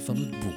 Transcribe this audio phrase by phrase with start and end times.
[0.00, 0.54] van het boek.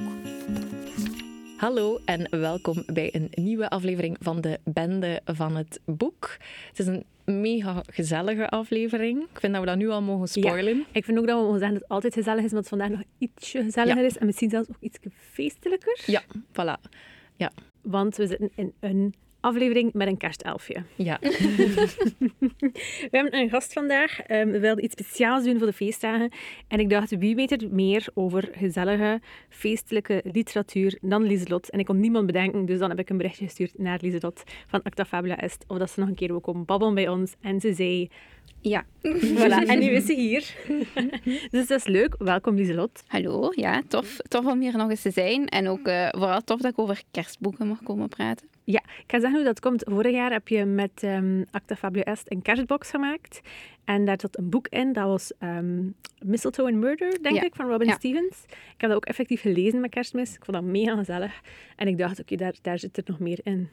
[1.58, 6.38] Hallo en welkom bij een nieuwe aflevering van de Bende van het Boek.
[6.70, 7.04] Het is een
[7.42, 9.22] mega gezellige aflevering.
[9.22, 10.86] Ik vind dat we dat nu al mogen spoilen.
[10.92, 12.90] Ik vind ook dat we mogen zeggen dat het altijd gezellig is, maar het vandaag
[12.90, 14.08] nog ietsje gezelliger Ja.
[14.08, 14.18] is.
[14.18, 14.98] En misschien zelfs ook iets
[15.32, 16.00] feestelijker.
[16.06, 16.90] Ja, voilà.
[17.36, 17.52] Ja,
[17.82, 20.84] Want we zitten in een aflevering met een kerstelfje.
[20.96, 21.20] ja.
[22.60, 24.20] We hebben een gast vandaag.
[24.22, 26.32] Ehm, we wilden iets speciaals doen voor de feestdagen.
[26.68, 31.70] En ik dacht, wie weet er meer over gezellige, feestelijke literatuur dan Lieselot?
[31.70, 34.82] En ik kon niemand bedenken, dus dan heb ik een berichtje gestuurd naar Lieselot van
[34.84, 35.64] Acta Fabula Est.
[35.68, 37.34] Of dat ze nog een keer wil komen babbelen bij ons.
[37.42, 38.10] En ze zei,
[38.62, 38.86] Ja,
[39.38, 40.56] voilà, en nu is ze hier.
[41.52, 42.16] dus dat is leuk.
[42.18, 43.04] Welkom Lieselot.
[43.08, 43.52] hallo.
[43.56, 45.48] Ja, tof, tof om hier nog eens te zijn.
[45.48, 48.48] En ook eh, vooral tof dat ik over kerstboeken mag komen praten.
[48.72, 49.84] Ja, ik ga zeggen hoe dat komt.
[49.88, 53.42] Vorig jaar heb je met ehm Acta Fabula Est een kerstbox gemaakt.
[53.86, 55.88] En daar zat een boek in, dat was ehm,
[56.26, 57.44] Mistletoe and Murder, denk Ja.
[57.44, 57.94] ik, van Robin Ja.
[57.94, 58.44] Stevens.
[58.48, 60.36] Ik heb dat ook effectief gelezen met kerstmis.
[60.36, 61.42] Ik vond dat mega gezellig.
[61.76, 63.70] En ik dacht, oké, daar, daar zit er nog meer in.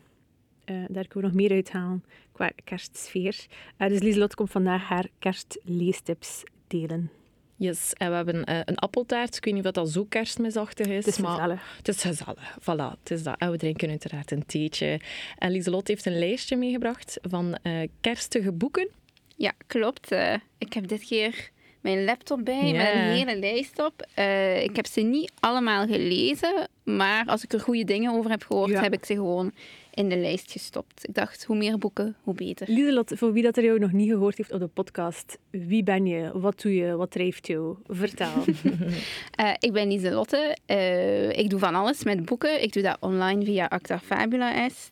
[0.65, 3.47] Eh, daar kunnen we nog meer uithalen qua kerstsfeer.
[3.77, 7.11] Eh, dus Lieselot komt vandaag haar kerstleestips delen.
[7.59, 9.37] Yes, en we hebben eh, een appeltaart.
[9.37, 11.05] Ik weet niet of dat zo kerstmisachtig is.
[11.05, 11.75] Het is maar gezellig.
[11.77, 12.99] Het is gezellig, voilà.
[13.01, 13.35] Het is dat.
[13.39, 15.01] En we drinken uiteraard een theetje.
[15.39, 18.89] En Lieselot heeft een lijstje meegebracht van eh, kerstige boeken.
[19.37, 20.13] Ja, klopt.
[20.13, 22.73] Eh, ik heb dit keer mijn laptop bij Ja.
[22.77, 24.07] met een hele lijst op.
[24.15, 28.43] Eh, ik heb ze niet allemaal gelezen, maar als ik er goede dingen over heb
[28.43, 28.83] gehoord, Ja.
[28.83, 29.53] heb ik ze gewoon
[29.97, 31.09] in de lijst gestopt.
[31.09, 32.71] Ik dacht, hoe meer boeken, hoe beter.
[32.71, 36.07] Lieselot, voor wie dat er jou nog niet gehoord heeft op de podcast, wie ben
[36.07, 36.31] je?
[36.35, 36.97] Wat doe je?
[36.97, 37.77] Wat drijft jou?
[37.87, 38.33] Vertel.
[39.31, 40.57] Eh, ik ben Lieselotte.
[40.67, 42.63] Eh ik doe van alles met boeken.
[42.63, 44.91] Ik doe dat online via Acta Fabula Est.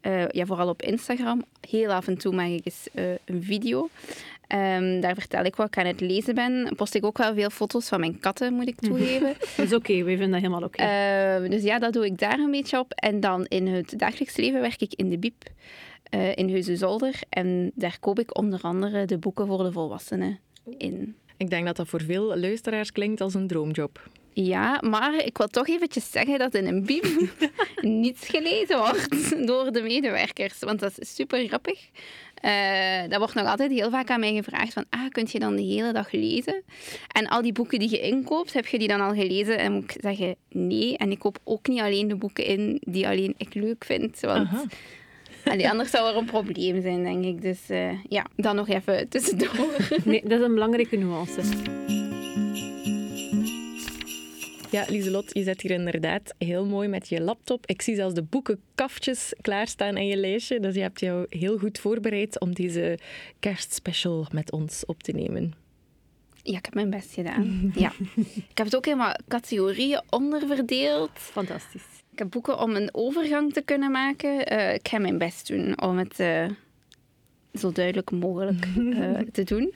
[0.00, 1.44] Eh, ja, vooral op Instagram.
[1.68, 2.88] Heel af en toe maak ik eens
[3.24, 3.88] een video.
[4.46, 6.72] Ehm, daar vertel ik wat ik aan het lezen ben.
[6.76, 9.34] Post ik ook wel veel foto's van mijn katten, moet ik toegeven.
[9.56, 10.82] Dat is oké, wij vinden dat helemaal oké.
[10.82, 12.92] Eh, dus ja, dat doe ik daar een beetje op.
[12.92, 15.42] En dan in het dagelijks leven werk ik in de Biep.
[16.10, 17.14] eh, in Heusden-Zolder.
[17.28, 20.38] En daar koop ik onder andere de boeken voor de volwassenen
[20.78, 21.16] in.
[21.36, 24.08] Ik denk dat dat voor veel luisteraars klinkt als een droomjob.
[24.32, 27.06] Ja, maar ik wil toch eventjes zeggen dat in een bieb
[27.80, 30.58] niets gelezen wordt door de medewerkers.
[30.58, 31.88] Want dat is super grappig.
[33.08, 35.62] Dat wordt nog altijd heel vaak aan mij gevraagd van, ah, kun je dan de
[35.62, 36.62] hele dag lezen?
[37.12, 39.58] En al die boeken die je inkoopt, heb je die dan al gelezen?
[39.58, 40.96] En moet ik zeggen, nee.
[40.96, 44.20] En ik koop ook niet alleen de boeken in die alleen ik leuk vind.
[44.20, 44.64] Want Aha.
[45.44, 47.42] allee, anders zou er een probleem zijn, denk ik.
[47.42, 49.76] Dus eh, ja, dan nog even tussendoor.
[50.04, 51.40] Nee, dat is een belangrijke nuance.
[54.74, 57.66] Ja, Lieselot, je zit hier inderdaad heel mooi met je laptop.
[57.66, 60.60] Ik zie zelfs de boekenkaftjes klaarstaan in je lijstje.
[60.60, 62.98] Dus je hebt jou heel goed voorbereid om deze
[63.40, 65.54] kerstspecial met ons op te nemen.
[66.42, 67.70] Ja, ik heb mijn best gedaan.
[67.74, 67.92] Ja.
[68.16, 71.10] Ik heb het ook helemaal categorieën onderverdeeld.
[71.14, 72.02] Fantastisch.
[72.12, 74.46] Ik heb boeken om een overgang te kunnen maken.
[74.46, 76.46] Eh, ik ga mijn best doen om het eh,
[77.54, 79.74] zo duidelijk mogelijk eh, te doen.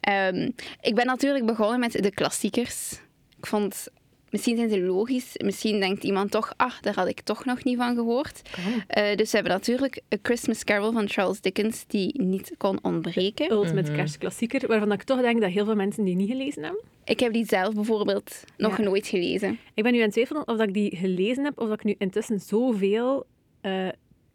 [0.00, 3.00] Ehm, ik ben natuurlijk begonnen met de klassiekers.
[3.38, 3.88] Ik vond,
[4.30, 5.32] misschien zijn ze logisch.
[5.44, 8.42] Misschien denkt iemand toch, ah, daar had ik toch nog niet van gehoord.
[8.86, 13.50] Eh, dus we hebben natuurlijk A Christmas Carol van Charles Dickens, die niet kon ontbreken.
[13.52, 16.80] Ultimate kerstklassieker, waarvan ik toch denk dat heel veel mensen die niet gelezen hebben.
[17.04, 18.82] Ik heb die zelf bijvoorbeeld nog Ja.
[18.84, 19.58] nooit gelezen.
[19.74, 21.84] Ik ben nu aan het twijfelen of dat ik die gelezen heb, of dat ik
[21.84, 23.26] nu intussen zoveel
[23.60, 23.88] eh,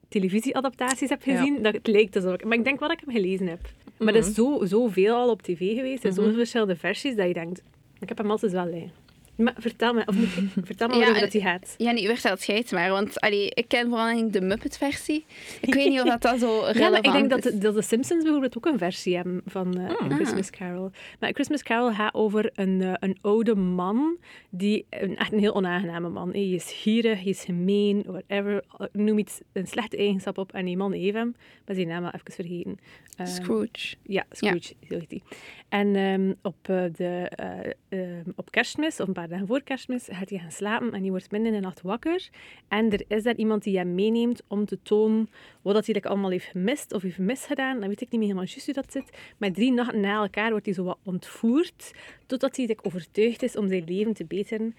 [0.10, 1.38] televisieadaptaties heb Ja.
[1.38, 2.44] gezien, dat het lijkt alsof ik...
[2.46, 3.60] Maar ik denk wel dat ik hem gelezen heb.
[3.98, 7.34] Maar er is zo, zoveel al op tv geweest, en zoveel verschillende versies, dat je
[7.34, 7.62] denkt...
[8.00, 8.92] Ik heb hem altijd wel liggen.
[9.36, 11.76] Maar vertel me, of moet ik- vertel me Ja, dat die gaat.
[11.78, 12.90] Ja, nee, vertel het jij het maar.
[12.90, 15.26] Want allee, ik ken vooral de Muppet-versie.
[15.62, 17.76] Ik weet niet of dat, dat zo relevant Ja, maar ik denk dat de, dat
[17.76, 20.92] de Simpsons bijvoorbeeld ook een versie hebben van eh, A Christmas Carol.
[21.20, 24.18] Maar Christmas Carol gaat over een, eh, een oude man,
[24.50, 26.30] die, een, echt een heel onaangename man.
[26.32, 28.64] Hij is gierig, hij is gemeen, whatever.
[28.92, 31.36] Noem iets, een slechte eigenschap op en die man heeft hem.
[31.66, 32.78] Maar zijn naam al even vergeten.
[33.18, 33.96] Ehm, Scrooge.
[34.04, 35.24] ja, Scrooge, zo heet die.
[35.70, 40.08] En ehm, op, eh, de, eh, ehm, op kerstmis, of een paar dagen voor kerstmis,
[40.12, 42.30] gaat hij gaan slapen en die wordt midden in de nacht wakker.
[42.68, 45.30] En er is daar iemand die hem meeneemt om te tonen
[45.62, 47.80] wat dat hij like, allemaal heeft gemist of heeft misgedaan.
[47.80, 49.18] Dan weet ik niet meer helemaal juist hoe dat zit.
[49.38, 51.92] Maar drie nachten na elkaar wordt hij zo wat ontvoerd,
[52.26, 54.76] totdat hij like, overtuigd is om zijn leven te beteren.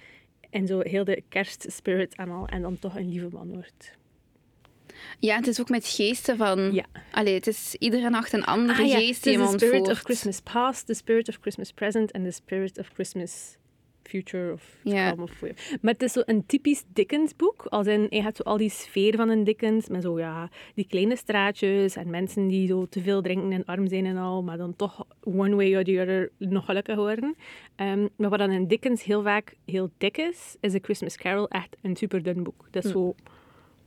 [0.51, 2.47] En zo heel de kerstspirit en al.
[2.47, 3.97] En dan toch een lieve man wordt.
[5.19, 6.73] Ja, het is ook met geesten van...
[6.73, 6.85] Ja.
[7.11, 9.89] Allee, het is iedere nacht een andere Ah ja, geest die het hem the spirit
[9.89, 13.57] of Christmas past, the spirit of Christmas present en the spirit of Christmas
[14.03, 15.09] future of Ja.
[15.09, 15.41] calm of
[15.81, 17.67] Maar het is zo een typisch Dickens boek.
[17.69, 20.87] Als in, je hebt zo al die sfeer van een Dickens, met zo ja, die
[20.87, 24.57] kleine straatjes en mensen die zo te veel drinken en arm zijn en al, maar
[24.57, 27.35] dan toch one way or the other nog gelukkig worden.
[27.77, 31.49] Ehm, maar wat dan in Dickens heel vaak heel dik is, is A Christmas Carol
[31.49, 32.67] echt een super dun boek.
[32.71, 33.15] Dat is zo,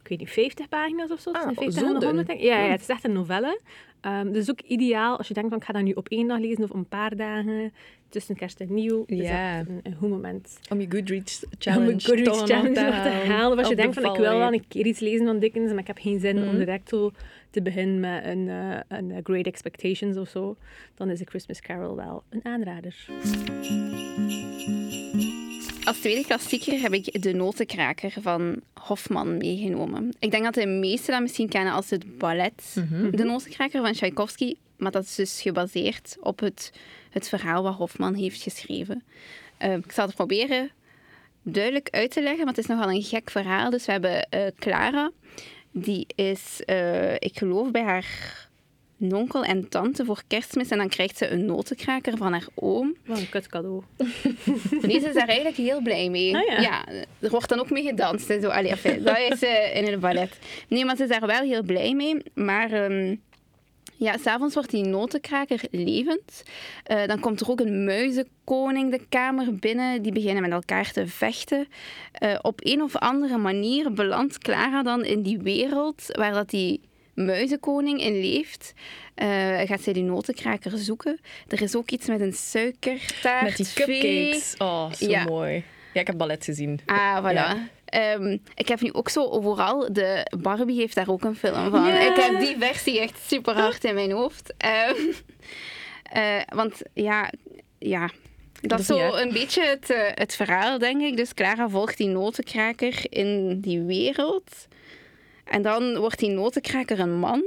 [0.05, 1.31] ik weet niet, 50 pagina's of zo.
[1.31, 2.07] Ah, tussen 50 zo en de dun.
[2.07, 2.45] 100, denk ik.
[2.45, 3.59] Ja, ja, het is echt een novelle.
[4.01, 6.39] Ehm, dus ook ideaal als je denkt van ik ga dat nu op één dag
[6.39, 7.73] lezen of een paar dagen
[8.09, 9.03] tussen kerst en nieuw.
[9.07, 9.57] Ja.
[9.57, 10.59] dat een, een goed moment.
[10.69, 13.51] Om je Goodreads Om challenge Goodreads challenge te halen.
[13.51, 15.79] Of als je denkt van ik wil wel een keer iets lezen van Dickens, maar
[15.79, 16.57] ik heb geen zin om Mhm.
[16.57, 17.11] direct zo
[17.49, 20.55] te beginnen met een, eh, een Great Expectations of zo.
[20.95, 23.05] Dan is A Christmas Carol wel een aanrader.
[25.85, 30.13] Als tweede klassieker heb ik De Notenkraker van Hofman meegenomen.
[30.19, 32.75] Ik denk dat de meesten dat misschien kennen als het ballet
[33.11, 34.55] De Notenkraker van Tchaikovsky.
[34.77, 36.71] Maar dat is dus gebaseerd op het,
[37.09, 39.03] het verhaal wat Hofman heeft geschreven.
[39.57, 40.71] Eh, ik zal het proberen
[41.41, 43.69] duidelijk uit te leggen, maar het is nogal een gek verhaal.
[43.69, 45.11] Dus we hebben eh, Clara.
[45.71, 48.44] Die is, eh, ik geloof, bij haar
[48.97, 50.69] nonkel en tante voor kerstmis.
[50.69, 52.95] En dan krijgt ze een notenkraker van haar oom.
[53.05, 53.83] Wat een kut cadeau.
[54.81, 56.35] Nee, ze is daar eigenlijk heel blij mee.
[56.35, 56.85] Ah, ja.
[57.19, 58.47] er wordt dan ook mee gedanst en zo.
[58.47, 60.39] Allee, enfin, dat is eh, in het ballet.
[60.67, 62.23] Nee, maar ze is daar wel heel blij mee.
[62.33, 63.15] Maar ehm
[63.97, 66.43] ja, s'avonds wordt die notenkraker levend.
[66.83, 70.01] Eh, dan komt er ook een muizenkoning de kamer binnen.
[70.01, 71.67] Die beginnen met elkaar te vechten.
[72.11, 76.81] Eh, op een of andere manier belandt Clara dan in die wereld waar dat die
[77.15, 78.73] muizenkoning in leeft.
[79.15, 79.27] Eh,
[79.65, 81.19] gaat zij die notenkraker zoeken.
[81.47, 83.43] Er is ook iets met een suikertaart.
[83.43, 84.55] Met die cupcakes.
[84.57, 85.23] Oh, zo Ja.
[85.23, 85.63] mooi.
[85.93, 86.79] Ja, ik heb ballet gezien.
[86.85, 87.33] Ah, voilà.
[87.33, 87.67] Ja.
[87.85, 91.87] Ehm, ik heb nu ook zo overal, de Barbie heeft daar ook een film van.
[91.87, 94.53] Ik heb die versie echt super hard in mijn hoofd.
[94.57, 94.95] Ehm,
[96.03, 97.31] eh, want ja,
[97.79, 98.09] ja,
[98.61, 101.17] dat, Dat is zo een beetje het, eh, het verhaal, denk ik.
[101.17, 104.67] Dus Clara volgt die notenkraker in die wereld.
[105.45, 107.43] En dan wordt die notenkraker een man.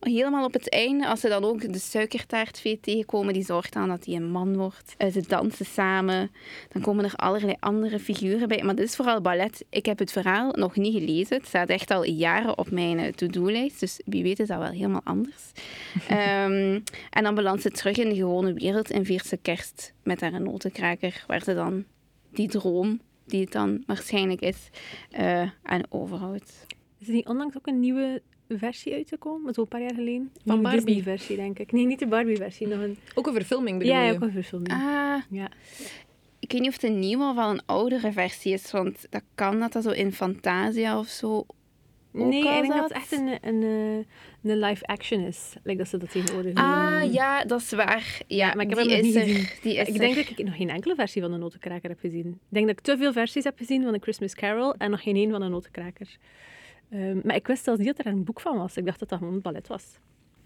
[0.00, 4.04] Helemaal op het einde, als ze dan ook de suikertaartvee tegenkomen, die zorgt dan dat
[4.04, 4.94] hij een man wordt.
[4.96, 6.30] Eh, ze dansen samen.
[6.72, 8.62] Dan komen er allerlei andere figuren bij.
[8.62, 9.64] Maar dit is vooral ballet.
[9.70, 11.36] Ik heb het verhaal nog niet gelezen.
[11.36, 13.80] Het staat echt al jaren op mijn eh, to-do-lijst.
[13.80, 15.42] Dus wie weet is dat wel helemaal anders.
[16.08, 20.20] Ehm, en dan belandt ze terug in de gewone wereld en viert ze kerst met
[20.20, 21.24] haar notenkraker.
[21.26, 21.84] Waar ze dan
[22.32, 24.70] die droom, die het dan waarschijnlijk is,
[25.10, 26.66] eh, aan overhoudt.
[27.00, 29.54] Is er niet onlangs ook een nieuwe versie uitgekomen?
[29.54, 30.30] Zo een paar jaar geleden?
[30.44, 30.84] Van Barbie?
[30.84, 31.72] Disney-versie, denk ik.
[31.72, 32.66] Nee, niet de Barbie-versie.
[32.66, 32.96] Nog een...
[33.14, 34.12] Ook een verfilming bedoel Ja, je?
[34.12, 34.72] ook een verfilming.
[34.72, 35.48] Ah, Ja.
[36.38, 38.70] ik weet niet of het een nieuwe of al een oudere versie is.
[38.70, 41.46] Want dat kan dat dat zo in Fantasia of zo
[42.12, 43.62] Nee, al ik denk dat het echt een, een,
[44.42, 45.52] eh, een live-action is.
[45.62, 46.64] Like dat ze dat tegenwoordig doen.
[46.64, 48.20] Ah, ja, dat is waar.
[48.26, 49.28] Ja, maar ik heb die hem nog is niet er.
[49.28, 49.48] gezien.
[49.62, 50.22] Die is ik denk er.
[50.28, 52.26] dat ik nog geen enkele versie van de Notenkraker heb gezien.
[52.26, 55.02] Ik denk dat ik te veel versies heb gezien van de Christmas Carol en nog
[55.02, 56.16] geen één van de Notenkraker.
[56.90, 58.76] Ehm, maar ik wist zelfs niet dat er een boek van was.
[58.76, 59.84] Ik dacht dat dat gewoon het ballet was.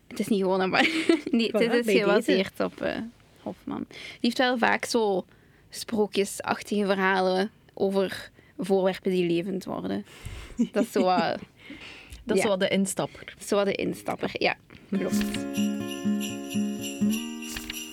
[0.08, 0.80] Het is niet gewoon een bar.
[1.30, 2.96] Nee, het is dus gebaseerd op eh,
[3.42, 3.84] Hofman.
[3.88, 5.24] Die heeft wel vaak zo
[5.70, 10.04] sprookjesachtige verhalen over voorwerpen die levend worden.
[10.72, 11.38] Dat is zo wat,
[12.24, 12.48] Dat is Ja.
[12.48, 13.34] wel de instapper.
[13.38, 14.30] zo wat de instapper.
[14.32, 14.54] Ja,
[14.90, 15.24] klopt.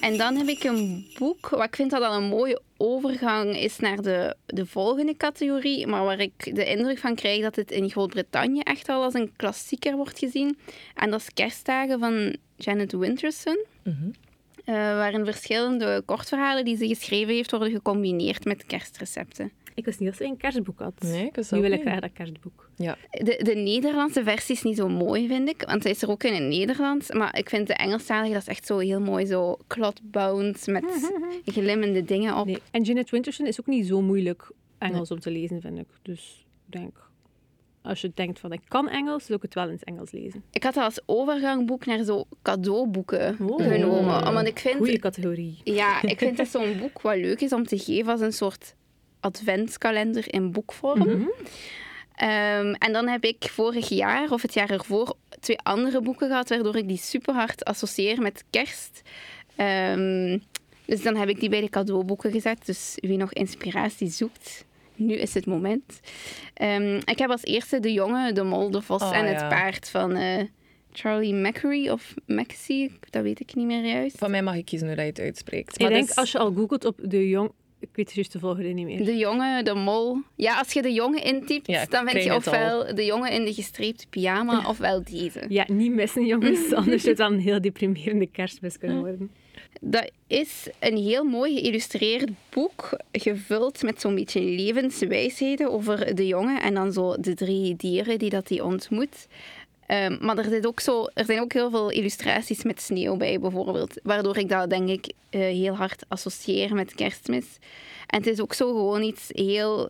[0.01, 3.79] En dan heb ik een boek, wat ik vind dat al een mooie overgang is
[3.79, 7.89] naar de, de volgende categorie, maar waar ik de indruk van krijg dat het in
[7.89, 10.57] Groot-Brittannië echt al als een klassieker wordt gezien.
[10.95, 13.65] En dat is Kerstdagen van Janet Winterson.
[13.83, 13.95] Mhm.
[14.65, 19.51] eh, waarin verschillende kortverhalen die ze geschreven heeft worden gecombineerd met kerstrecepten.
[19.81, 20.93] Ik wist niet dat ze een kerstboek had.
[20.99, 22.69] Nee, ik wist Nu wil ik graag dat kerstboek.
[22.75, 22.97] Ja.
[23.11, 25.63] De, de Nederlandse versie is niet zo mooi, vind ik.
[25.67, 27.11] Want hij is er ook in het Nederlands.
[27.11, 29.25] Maar ik vind de Engelstalige, dat is echt zo heel mooi.
[29.25, 30.83] Zo clotbound, met
[31.45, 32.45] glimmende dingen op.
[32.45, 32.57] Nee.
[32.71, 35.87] En Janet Winterson is ook niet zo moeilijk Engels om te lezen, vind ik.
[36.01, 36.97] Dus ik denk,
[37.81, 40.43] als je denkt van ik kan Engels, zou ik het wel in het Engels lezen.
[40.51, 43.63] Ik had dat als overgangboek naar zo cadeauboeken Oh.
[43.67, 44.27] genomen.
[44.27, 44.75] Omdat ik vind...
[44.75, 45.57] Goeie categorie.
[45.63, 48.75] Ja, ik vind dat zo'n boek wat leuk is om te geven als een soort
[49.21, 51.31] adventskalender in boekvorm.
[52.15, 56.49] Ehm, en dan heb ik vorig jaar of het jaar ervoor twee andere boeken gehad,
[56.49, 59.01] waardoor ik die super hard associeer met kerst.
[59.55, 60.37] Ehm,
[60.85, 62.65] dus dan heb ik die bij de cadeauboeken gezet.
[62.65, 65.99] Dus wie nog inspiratie zoekt, nu is het moment.
[66.53, 69.49] Ehm, ik heb als eerste De Jongen, De Mol, De Vos Oh, en Het.
[69.49, 70.43] Paard van eh,
[70.93, 74.17] Charlie Macquarie of Mackesy, dat weet ik niet meer juist.
[74.17, 75.73] Van mij mag ik kiezen hoe dat je het uitspreekt.
[75.73, 77.51] Ik Maar denk, dus- als je al googelt op de jong,
[77.81, 79.05] Ik weet de juiste volgorde niet meer.
[79.05, 80.17] De jongen, de mol.
[80.35, 83.53] Ja, als je de jongen intypt, Ja, dan vind je ofwel de jongen in de
[83.53, 85.45] gestreepte pyjama, ofwel deze.
[85.49, 86.73] Ja, niet missen, jongens.
[86.73, 89.31] Anders zou het dan een heel deprimerende kerstmis kunnen worden.
[89.81, 96.61] Dat is een heel mooi geïllustreerd boek, gevuld met zo'n beetje levenswijsheden over de jongen
[96.61, 99.27] en dan zo de drie dieren die dat hij ontmoet.
[99.91, 103.39] Ehm, maar er, zit ook zo, er zijn ook heel veel illustraties met sneeuw bij,
[103.39, 103.99] bijvoorbeeld.
[104.03, 107.45] Waardoor ik dat, denk ik, eh, heel hard associeer met kerstmis.
[108.07, 109.89] En het is ook zo gewoon iets heel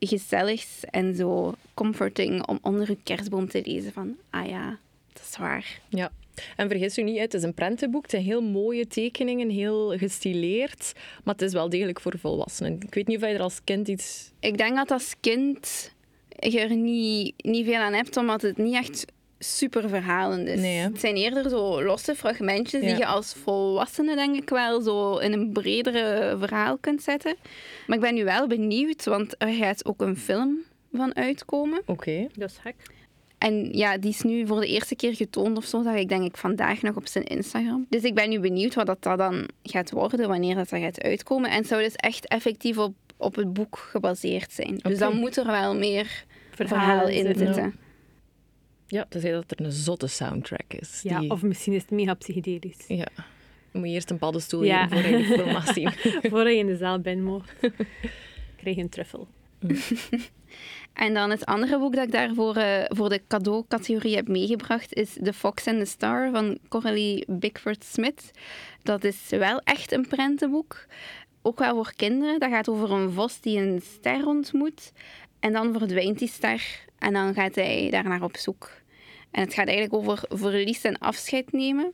[0.00, 4.78] gezelligs en zo comforting om onder je kerstboom te lezen van, ah ja,
[5.12, 5.80] dat is waar.
[5.88, 6.10] Ja.
[6.56, 8.02] En vergis u niet, het is een prentenboek.
[8.02, 10.92] Het zijn heel mooie tekeningen, heel gestileerd.
[11.24, 12.80] Maar het is wel degelijk voor volwassenen.
[12.80, 14.30] Ik weet niet of je er als kind iets...
[14.40, 15.92] Ik denk dat als kind
[16.38, 19.04] je er niet, niet veel aan hebt, omdat het niet echt
[19.38, 20.60] super verhalend is.
[20.60, 20.82] Nee, hè?
[20.82, 25.32] het zijn eerder zo losse fragmentjes die je als volwassene denk ik wel zo in
[25.32, 27.36] een bredere verhaal kunt zetten.
[27.86, 30.58] Maar ik ben nu wel benieuwd, want er gaat ook een film
[30.92, 31.82] van uitkomen.
[31.86, 32.26] Oké.
[32.32, 32.76] Dat is gek.
[33.38, 36.24] En ja, die is nu voor de eerste keer getoond of zo, zag ik denk
[36.24, 37.86] ik vandaag nog op zijn Instagram.
[37.88, 41.50] Dus ik ben nu benieuwd wat dat dan gaat worden, wanneer dat, dat gaat uitkomen.
[41.50, 44.78] En het zou dus echt effectief op, op het boek gebaseerd zijn.
[44.82, 47.74] Dus dan moet er wel meer verhaal Verhalen in zitten.
[48.90, 51.00] Ja, tenzij dat er een zotte soundtrack is.
[51.02, 52.84] Ja, die- of misschien is het mega psychedelisch.
[52.86, 53.08] Ja.
[53.72, 54.88] Dan moet je eerst een paddenstoel Ja.
[54.88, 55.90] voor je de film mag zien.
[56.30, 57.54] Voordat je in de zaal bent, mocht,
[58.56, 59.28] krijg je een truffel.
[60.92, 65.16] En dan het andere boek dat ik daarvoor eh, voor de cadeaucategorie heb meegebracht is
[65.22, 68.30] The Fox and the Star van Coralie Bickford Smith.
[68.82, 70.86] Dat is wel echt een prentenboek.
[71.42, 72.40] Ook wel voor kinderen.
[72.40, 74.92] Dat gaat over een vos die een ster ontmoet.
[75.40, 76.86] En dan verdwijnt die ster.
[76.98, 78.70] En dan gaat hij daarnaar op zoek.
[79.30, 81.92] En het gaat eigenlijk over verlies en afscheid nemen.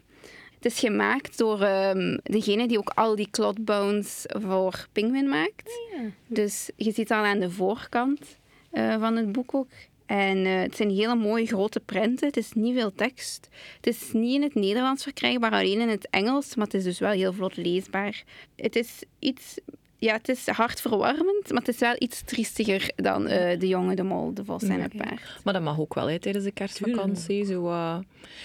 [0.54, 5.78] Het is gemaakt door ehm, degene die ook al die clotbones voor Penguin maakt.
[6.26, 8.38] Dus je ziet al aan de voorkant
[8.70, 9.68] eh, van het boek ook.
[10.06, 12.26] En eh, het zijn hele mooie grote prenten.
[12.26, 13.48] Het is niet veel tekst.
[13.76, 16.54] Het is niet in het Nederlands verkrijgbaar, alleen in het Engels.
[16.54, 18.24] Maar het is dus wel heel vlot leesbaar.
[18.56, 19.58] Het is iets...
[20.04, 24.02] Ja, het is hartverwarmend, maar het is wel iets triestiger dan eh, De Jonge, de
[24.02, 24.96] Mol, de Vos en het.
[24.96, 25.40] Paard.
[25.44, 27.44] Maar dat mag ook wel hè, tijdens de kerstvakantie.
[27.44, 27.98] Zo, eh.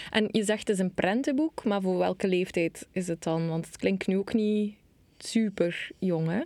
[0.10, 3.48] En je zegt het is een prentenboek, maar voor welke leeftijd is het dan?
[3.50, 4.74] Want het klinkt nu ook niet
[5.18, 6.42] super jong, hè?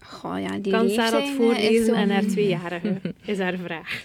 [0.00, 3.00] Goh, ja, die Kan Sarah is voorlezen zo- aan haar tweejarige?
[3.24, 4.02] Is haar vraag.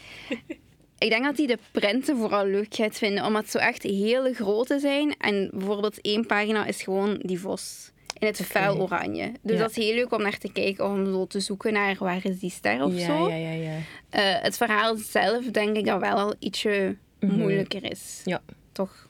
[0.97, 4.33] Ik denk dat hij de prenten vooral leuk gaat vinden, omdat het zo echt hele
[4.33, 5.15] grote zijn.
[5.17, 9.31] En bijvoorbeeld één pagina is gewoon die vos in het fel oranje.
[9.41, 9.59] Dus Ja.
[9.61, 12.39] dat is heel leuk om naar te kijken, om zo te zoeken naar waar is
[12.39, 13.29] die ster of ja, zo.
[13.29, 13.77] ja, ja, ja.
[14.09, 17.35] Eh, het verhaal zelf denk ik dat wel al ietsje Mhm.
[17.37, 18.21] moeilijker is.
[18.25, 18.41] Ja.
[18.71, 19.07] Toch,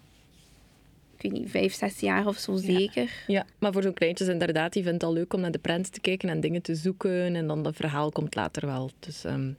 [1.18, 3.12] ik weet niet, vijf, zes jaar of zo zeker.
[3.28, 5.94] Ja, maar voor zo'n kleintjes inderdaad, die vindt het al leuk om naar de prent
[5.94, 7.36] te kijken en dingen te zoeken.
[7.36, 8.92] En dan dat verhaal komt later wel.
[9.00, 9.52] Dus ehm,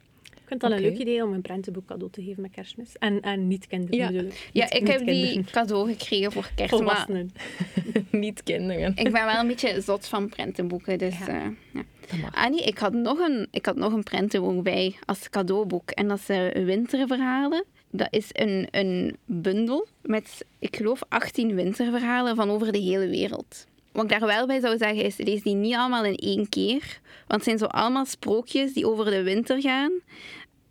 [0.50, 2.96] vind dat een leuk idee om een prentenboek cadeau te geven met kerstmis.
[2.98, 4.22] En, en niet kinderen Ja.
[4.52, 7.30] Ja, Niet- ik heb die cadeau gekregen voor kerst, maar Volwassenen.
[8.10, 8.92] niet kinderen.
[8.96, 10.98] ik ben wel een beetje zot van prentenboeken.
[10.98, 11.28] Dus, Ja.
[11.28, 12.28] eh, ja.
[12.30, 15.90] Annie, ik had nog een, ik had nog een prentenboek bij als cadeauboek.
[15.90, 17.64] En dat is eh, Winterverhalen.
[17.90, 23.66] Dat is een, een bundel met, ik geloof, 18 winterverhalen van over de hele wereld.
[23.92, 27.00] Wat ik daar wel bij zou zeggen is, lees die niet allemaal in één keer.
[27.26, 29.92] Want het zijn zo allemaal sprookjes die over de winter gaan.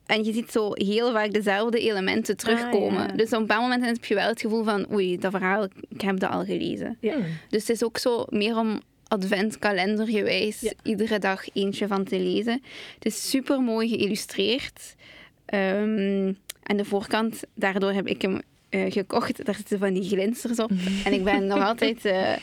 [0.10, 3.01] En je ziet zo heel vaak dezelfde elementen terugkomen.
[3.08, 3.08] ja.
[3.08, 6.01] Dus op een bepaald moment heb je wel het gevoel van, oei, dat verhaal, ik
[6.01, 6.98] heb dat al gelezen.
[7.01, 7.16] Ja.
[7.50, 10.72] Dus het is ook zo meer om adventkalendergewijs Ja.
[10.84, 12.62] iedere dag eentje van te lezen.
[12.96, 14.96] Het is super mooi geïllustreerd.
[15.46, 19.46] Ehm, en de voorkant, daardoor heb ik hem eh, gekocht.
[19.46, 20.72] Daar zitten van die glinsters op.
[21.06, 22.36] En ik ben nog altijd eh,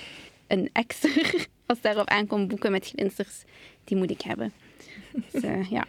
[0.47, 1.11] een extra.
[1.67, 3.43] Als daarop aankomt boeken met glinsters,
[3.85, 4.53] die moet ik hebben.
[5.33, 5.85] Dus, eh, ja.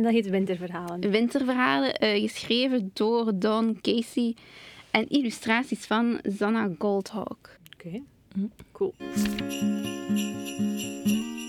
[0.00, 1.10] En dat heet Winterverhalen.
[1.10, 4.34] Winterverhalen, eh, geschreven door Don Casey.
[4.90, 7.58] En illustraties van Zanna Goldhawk.
[7.74, 8.02] Oké.
[8.72, 8.94] Cool.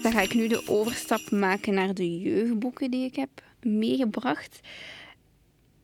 [0.02, 3.30] Dan ga ik nu de overstap maken naar de jeugdboeken die ik heb
[3.62, 4.60] meegebracht.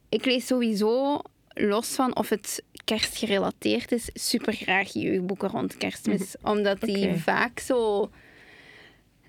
[0.09, 1.21] Ik lees sowieso,
[1.53, 6.36] los van of het kerstgerelateerd is, super graag jeugdboeken rond kerstmis.
[6.41, 8.09] Omdat die vaak zo...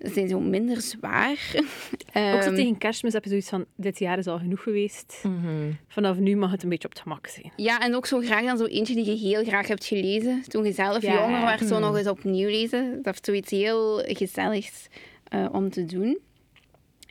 [0.03, 1.31] Ze zijn zo minder zwaar.
[1.55, 5.21] Ook zo Ehm, tegen kerstmis heb je zoiets van, dit jaar is al genoeg geweest.
[5.23, 5.73] Mhm.
[5.89, 7.53] Vanaf nu mag het een beetje op het gemak zijn.
[7.57, 10.43] Ja, en ook zo graag dan zo eentje die je heel graag hebt gelezen.
[10.49, 11.15] Toen je zelf Ja.
[11.15, 11.81] jonger werd, zo Hmm.
[11.81, 12.99] nog eens opnieuw lezen.
[13.03, 14.87] Dat is zoiets heel gezelligs
[15.25, 16.19] eh, om te doen.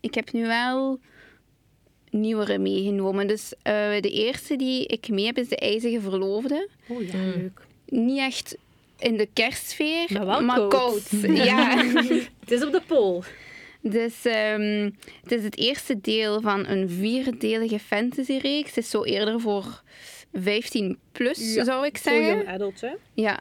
[0.02, 1.00] Ik heb nu wel
[2.10, 3.28] nieuwere meegenomen.
[3.28, 6.70] Dus eh, de eerste die ik mee heb is De IJzige Verloofde.
[6.88, 7.24] Oh ja, Mm.
[7.32, 7.66] leuk.
[7.86, 8.58] Niet echt
[9.00, 11.10] in de kerstsfeer, Maar wel koud.
[11.46, 11.84] Ja.
[12.40, 13.24] Het is op de pool.
[13.82, 14.90] Dus ehm,
[15.24, 18.68] het is het eerste deel van een vierdelige fantasy-reeks.
[18.68, 19.82] Het is zo eerder voor
[20.34, 22.26] 15 plus, Ja, zou ik zeggen.
[22.36, 22.92] young adult, hè?
[23.14, 23.40] Ja.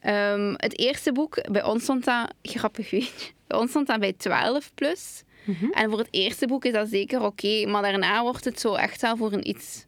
[0.00, 4.00] Ehm, het eerste boek, bij ons stond dat, grappig weet je, bij ons stond dat
[4.00, 5.22] bij 12 plus.
[5.44, 5.70] Mhm.
[5.70, 9.00] En voor het eerste boek is dat zeker oké, maar daarna wordt het zo echt
[9.00, 9.86] wel voor een iets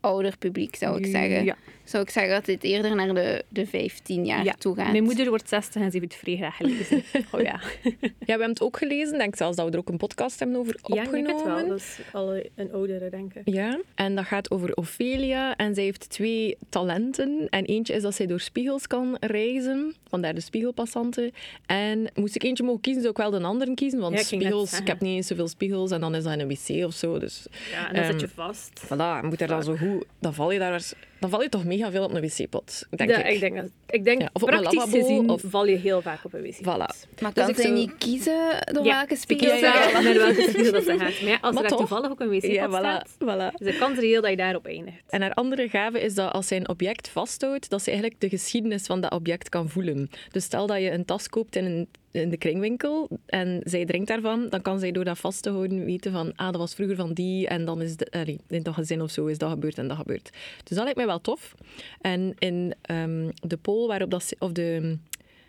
[0.00, 1.44] ouder publiek, zou ik zeggen.
[1.44, 1.56] Ja.
[1.90, 4.52] Zou ik zeggen dat dit eerder naar de, de 15 jaar Ja.
[4.52, 4.90] toe gaat.
[4.92, 7.02] Mijn moeder wordt 60 en ze heeft het vrij graag gelezen.
[7.32, 7.60] Oh ja.
[7.82, 9.12] Ja, we hebben het ook gelezen.
[9.12, 11.36] Ik denk zelfs dat we er ook een podcast hebben over Ja, ik denk het
[11.36, 11.60] opgenomen.
[11.62, 11.68] wel.
[11.70, 13.42] Dat is al een oudere, denk ik.
[13.54, 15.56] Ja, en dat gaat over Ophelia.
[15.56, 17.46] En zij heeft twee talenten.
[17.48, 19.94] En eentje is dat zij door spiegels kan reizen.
[20.08, 21.32] Vandaar de spiegelpassanten.
[21.66, 23.98] En moest ik eentje mogen kiezen, zou ik wel de andere kiezen.
[24.00, 25.90] Want Ja, ik spiegels, ik heb niet eens zoveel spiegels.
[25.90, 27.18] En dan is dat in een wc of zo.
[27.18, 28.82] Dus Ja, en dan Ehm, zit je vast.
[28.86, 30.04] voilà, moet er dan zo goed...
[30.20, 30.82] Dan val je daar...
[31.20, 33.34] Dan val je toch mega veel op een wc-pot, denk Ja, ik.
[33.34, 35.76] ik denk, dat, ik denk Ja, of op een praktisch lavabo, gezien of- val je
[35.76, 36.54] heel vaak op een wc.
[36.56, 36.62] Voilà.
[36.62, 40.02] Maar Dus kan ik zij zou- niet kiezen door Ja, welke spiegel ze gaat?
[40.02, 40.98] naar welke spiegel dat ze gaat.
[41.20, 43.54] Maar ja, als Maar er toevallig ook een wc-pot Ja, staat, voilà, voilà.
[43.58, 45.02] is de kans reëel dat je daarop eindigt.
[45.08, 48.28] En haar andere gave is dat als zij een object vasthoudt, dat ze eigenlijk de
[48.28, 50.10] geschiedenis van dat object kan voelen.
[50.30, 54.08] Dus stel dat je een tas koopt in, een, in de kringwinkel en zij drinkt
[54.08, 56.96] daarvan, dan kan zij door dat vast te houden weten van, ah, dat was vroeger
[56.96, 59.78] van die en dan is de, allee, in dat gezin of zo is dat gebeurd
[59.78, 60.30] en dat gebeurd.
[60.64, 61.54] Dus dat lijkt mij wel tof.
[62.00, 64.96] En in ehm, de pool waarop dat of de,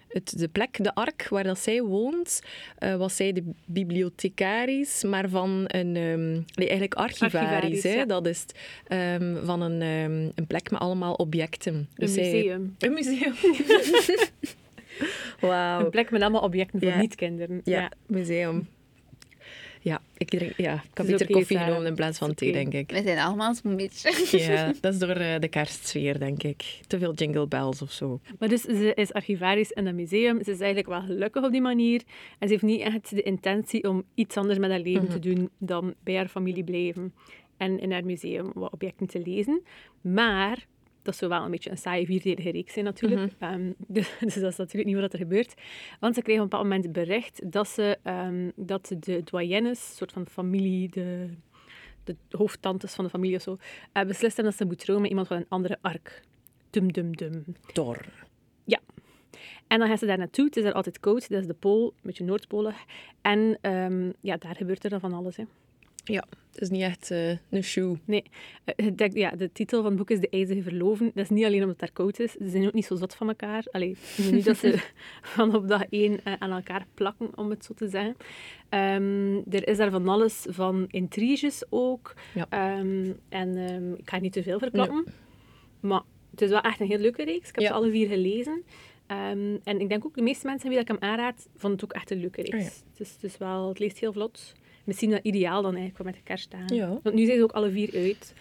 [0.08, 2.42] het, de plek, de ark waar dat zij woont,
[2.78, 7.50] eh, was zij de bibliothecaris, maar van een, ehm, nee, eigenlijk archivaris.
[7.50, 7.94] Archivaris, hè?
[7.94, 8.06] ja.
[8.06, 8.46] Dat is
[8.88, 9.82] ehm, van een,
[10.36, 11.74] een plek met allemaal objecten.
[11.74, 12.76] Een Dus zij- museum.
[12.80, 13.34] Een museum.
[15.42, 15.80] Wauw.
[15.86, 17.00] Een plek met allemaal objecten voor Ja.
[17.00, 17.62] niet-kinderen.
[17.64, 17.92] Ja, Ja.
[18.08, 18.68] museum.
[19.84, 21.68] Ja, ik, drink, ja, ik heb beter koffie Sarah.
[21.72, 22.92] genomen in plaats van thee, denk ik.
[22.92, 24.38] We zijn allemaal zo'n beetje.
[24.38, 26.80] Ja, dat is door eh, de kerstsfeer, denk ik.
[26.88, 28.20] Te veel jingle bells of zo.
[28.40, 30.36] Maar dus ze is archivaris in dat museum.
[30.44, 32.02] Ze is eigenlijk wel gelukkig op die manier.
[32.40, 35.50] En ze heeft niet echt de intentie om iets anders met haar leven te doen
[35.58, 37.14] dan bij haar familie blijven.
[37.58, 39.62] En in haar museum wat objecten te lezen.
[40.02, 40.66] Maar,
[41.02, 43.34] dat zou wel een beetje een saaie vierdelige reeks zijn natuurlijk.
[43.40, 45.54] Ehm, dus, dus dat is natuurlijk niet wat er gebeurt.
[46.00, 49.96] Want ze krijgen op een bepaald moment bericht dat, ze, ehm, dat de doyennes, een
[49.96, 51.30] soort van familie, de,
[52.04, 53.58] de hoofdtantes van de familie of zo,
[53.92, 56.22] eh, beslist hebben dat ze moet trouwen met iemand van een andere ark.
[56.70, 57.44] Dum, dum, dum.
[57.74, 58.06] Tor.
[59.72, 60.46] En dan gaan ze daar naartoe.
[60.46, 61.30] Het is daar altijd koud.
[61.30, 62.76] Dat is de pool, een beetje noordpolig.
[63.22, 65.38] En ehm, ja, daar gebeurt er dan van alles.
[65.38, 65.44] Hè.
[66.04, 67.98] Ja, het is niet echt eh, een shoe.
[68.06, 68.24] Nee,
[68.66, 71.12] eh, denk, ja, de titel van het boek is De IJzige Verloven.
[71.14, 72.32] Dat is niet alleen omdat het daar koud is.
[72.32, 73.64] Ze zijn ook niet zo zot van elkaar.
[73.72, 73.98] Allee,
[74.32, 74.90] niet dat ze
[75.22, 78.16] van op dag één eh, aan elkaar plakken, om het zo te zeggen.
[78.70, 82.14] Ehm, er is daar van alles van intriges ook.
[82.34, 82.46] Ja.
[82.50, 85.06] Ehm, en ehm, ik ga niet te veel verklappen.
[85.80, 87.50] Maar het is wel echt een heel leuke reeks.
[87.50, 87.68] Ik heb Ja.
[87.70, 88.64] ze alle vier gelezen.
[89.64, 91.94] En ik denk ook de meeste mensen wie dat ik hem aanraad, vonden het ook
[91.94, 92.84] echt een leuke reeks.
[92.98, 93.06] Ja.
[93.22, 94.54] is wel, het leest heel vlot.
[94.84, 96.76] Misschien wel ideaal dan eigenlijk met de kerstdagen.
[96.76, 97.00] Ja.
[97.04, 98.34] Want nu zijn ze ook alle vier uit.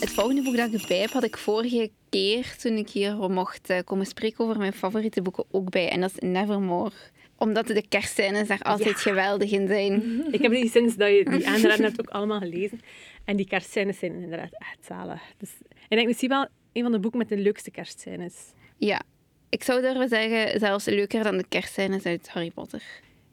[0.00, 3.70] Het volgende boek dat ik erbij heb, had ik vorige keer toen ik hier mocht
[3.70, 5.88] eh, komen spreken over mijn favoriete boeken ook bij.
[5.88, 6.92] En dat is Nevermore.
[7.38, 10.02] Omdat de kerstscènes daar altijd geweldig in zijn.
[10.34, 12.80] Ik heb die sinds dat je die aangeraden hebt ook allemaal gelezen.
[13.24, 15.22] En die kerstscènes zijn inderdaad echt zalig.
[15.38, 15.50] Dus,
[15.88, 18.34] ik denk misschien wel een van de boeken met de leukste kerstscènes.
[18.76, 19.02] Ja,
[19.48, 22.82] ik zou durven zeggen, zelfs leuker dan de kerstscènes uit Harry Potter.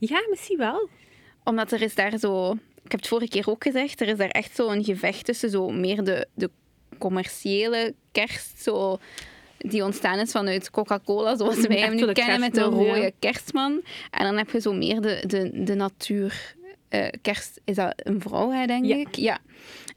[0.08, 0.90] Ja, misschien wel.
[1.44, 2.52] Omdat er is daar zo...
[2.84, 5.50] Ik heb het vorige keer ook gezegd, er is daar echt zo een gevecht tussen
[5.50, 6.50] zo meer de, de
[6.98, 8.98] commerciële kerst, zo,
[9.58, 13.82] die ontstaan is vanuit Coca-Cola, zoals wij Echt hem nu kennen met de rode kerstman.
[14.12, 16.56] En dan heb je zo meer de, de, de natuur.
[16.94, 18.96] Eh, kerst is dat een vrouw, hè, denk Ja.
[18.96, 19.16] ik?
[19.16, 19.40] Ja.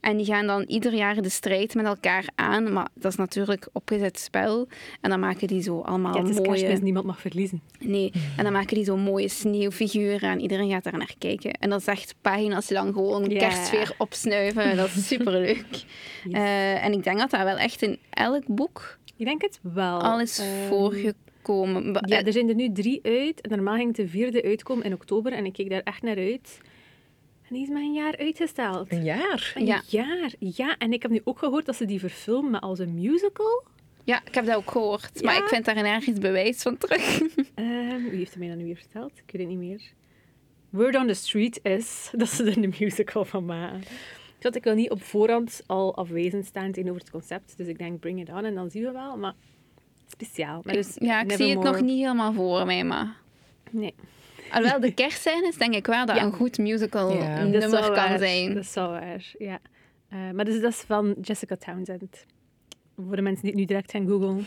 [0.01, 3.67] En die gaan dan ieder jaar de strijd met elkaar aan, maar dat is natuurlijk
[3.71, 4.67] opgezet spel.
[5.01, 6.47] En dan maken die zo allemaal Ja, het is mooie...
[6.49, 7.61] kerstmis, niemand mag verliezen.
[7.79, 11.51] Nee, en dan maken die zo mooie sneeuwfiguren en iedereen gaat daar naar kijken.
[11.51, 13.37] En dat is echt pagina's lang gewoon Ja.
[13.39, 14.75] kerstsfeer opsnuiven.
[14.77, 15.65] Dat is superleuk.
[16.31, 20.01] Eh, en ik denk dat dat wel echt in elk boek Ik denk het wel.
[20.01, 21.83] al is Ehm, voorgekomen.
[22.05, 23.47] Ja, eh, er zijn er nu drie uit.
[23.49, 25.31] Normaal ging de vierde uitkomen in oktober.
[25.33, 26.57] En ik keek daar echt naar uit.
[27.49, 28.91] En die is maar een jaar uitgesteld.
[28.91, 29.51] Een jaar.
[29.55, 29.81] Een Ja.
[29.87, 30.33] jaar.
[30.39, 33.63] Ja, en ik heb nu ook gehoord dat ze die verfilmen maar als een musical.
[34.03, 35.23] ja, ik heb dat ook gehoord.
[35.23, 37.19] Maar ik vind daar nergens bewijs van terug.
[37.55, 39.11] Ehm, wie heeft het mij dan nu weer verteld?
[39.11, 39.81] Ik weet het niet meer.
[40.69, 43.81] Word on the Street is dat ze er een musical van maken.
[44.39, 47.57] Dus ik wil niet op voorhand al afwezend staan tegenover het concept.
[47.57, 49.17] Dus ik denk, bring it on en dan zien we wel.
[49.17, 49.33] Maar
[50.07, 50.61] speciaal.
[50.63, 53.15] Maar dus ja, ik zie het nog niet helemaal voor mij, maar...
[53.71, 53.93] Nee.
[54.51, 56.23] Alhoewel, de kerstscènes denk ik wel dat Ja.
[56.23, 57.43] een goed musical Ja.
[57.43, 58.17] Nummer kan waar.
[58.17, 58.53] zijn.
[58.53, 59.59] Dat is wel waar, ja.
[60.09, 62.25] Eh, maar dus dat is van Jessica Townsend.
[63.07, 64.45] Voor de mensen die het nu direct gaan googlen.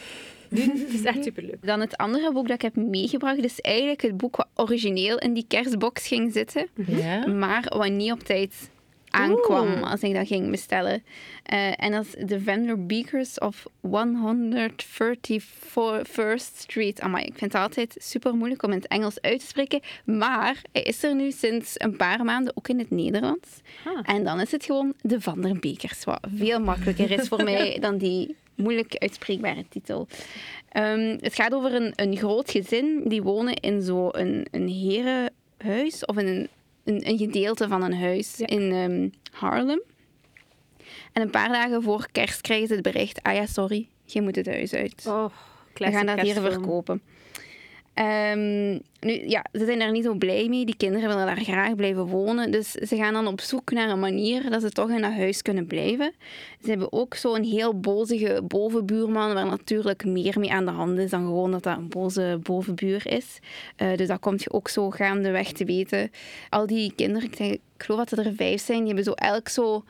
[0.51, 1.67] Het is echt superleuk.
[1.67, 5.35] Dan het andere boek dat ik heb meegebracht is eigenlijk het boek wat origineel in
[5.35, 7.27] die kerstbox ging zitten, Ja.
[7.27, 8.71] maar wat niet op tijd
[9.11, 9.91] aankwam Oeh.
[9.91, 11.03] als ik dat ging bestellen.
[11.43, 17.01] Eh, en dat is The Vendor Beakers of 131st Street.
[17.01, 20.63] Amai, ik vind het altijd super moeilijk om in het Engels uit te spreken, maar
[20.73, 23.49] hij is er nu sinds een paar maanden ook in het Nederlands.
[23.85, 23.99] Ah.
[24.03, 25.59] En dan is het gewoon De Van der
[26.05, 30.07] wat veel makkelijker is voor mij dan die moeilijk uitspreekbare titel.
[30.69, 36.05] Ehm, het gaat over een, een groot gezin die wonen in zo'n een, een herenhuis
[36.05, 36.49] of in een,
[36.85, 38.47] een, een gedeelte van een huis Ja.
[38.47, 39.83] in ehm, Harlem.
[41.13, 44.37] En een paar dagen voor kerst krijgen ze het bericht: ah ja, sorry, je moet
[44.37, 45.05] het huis uit.
[45.09, 45.25] Oh,
[45.75, 47.03] We gaan dat hier verkopen.
[47.95, 50.65] Ehm, nu, ja, ze zijn daar niet zo blij mee.
[50.65, 52.51] Die kinderen willen daar graag blijven wonen.
[52.51, 55.43] Dus ze gaan dan op zoek naar een manier dat ze toch in dat huis
[55.43, 56.13] kunnen blijven.
[56.63, 61.11] Ze hebben ook zo'n heel bozige bovenbuurman, waar natuurlijk meer mee aan de hand is
[61.11, 63.39] dan gewoon dat dat een boze bovenbuur is.
[63.77, 66.11] Eh, dus dat komt je ook zo gaandeweg te weten.
[66.49, 69.49] Al die kinderen, ik, denk, ik geloof dat er vijf zijn, die hebben zo elk
[69.49, 69.85] zo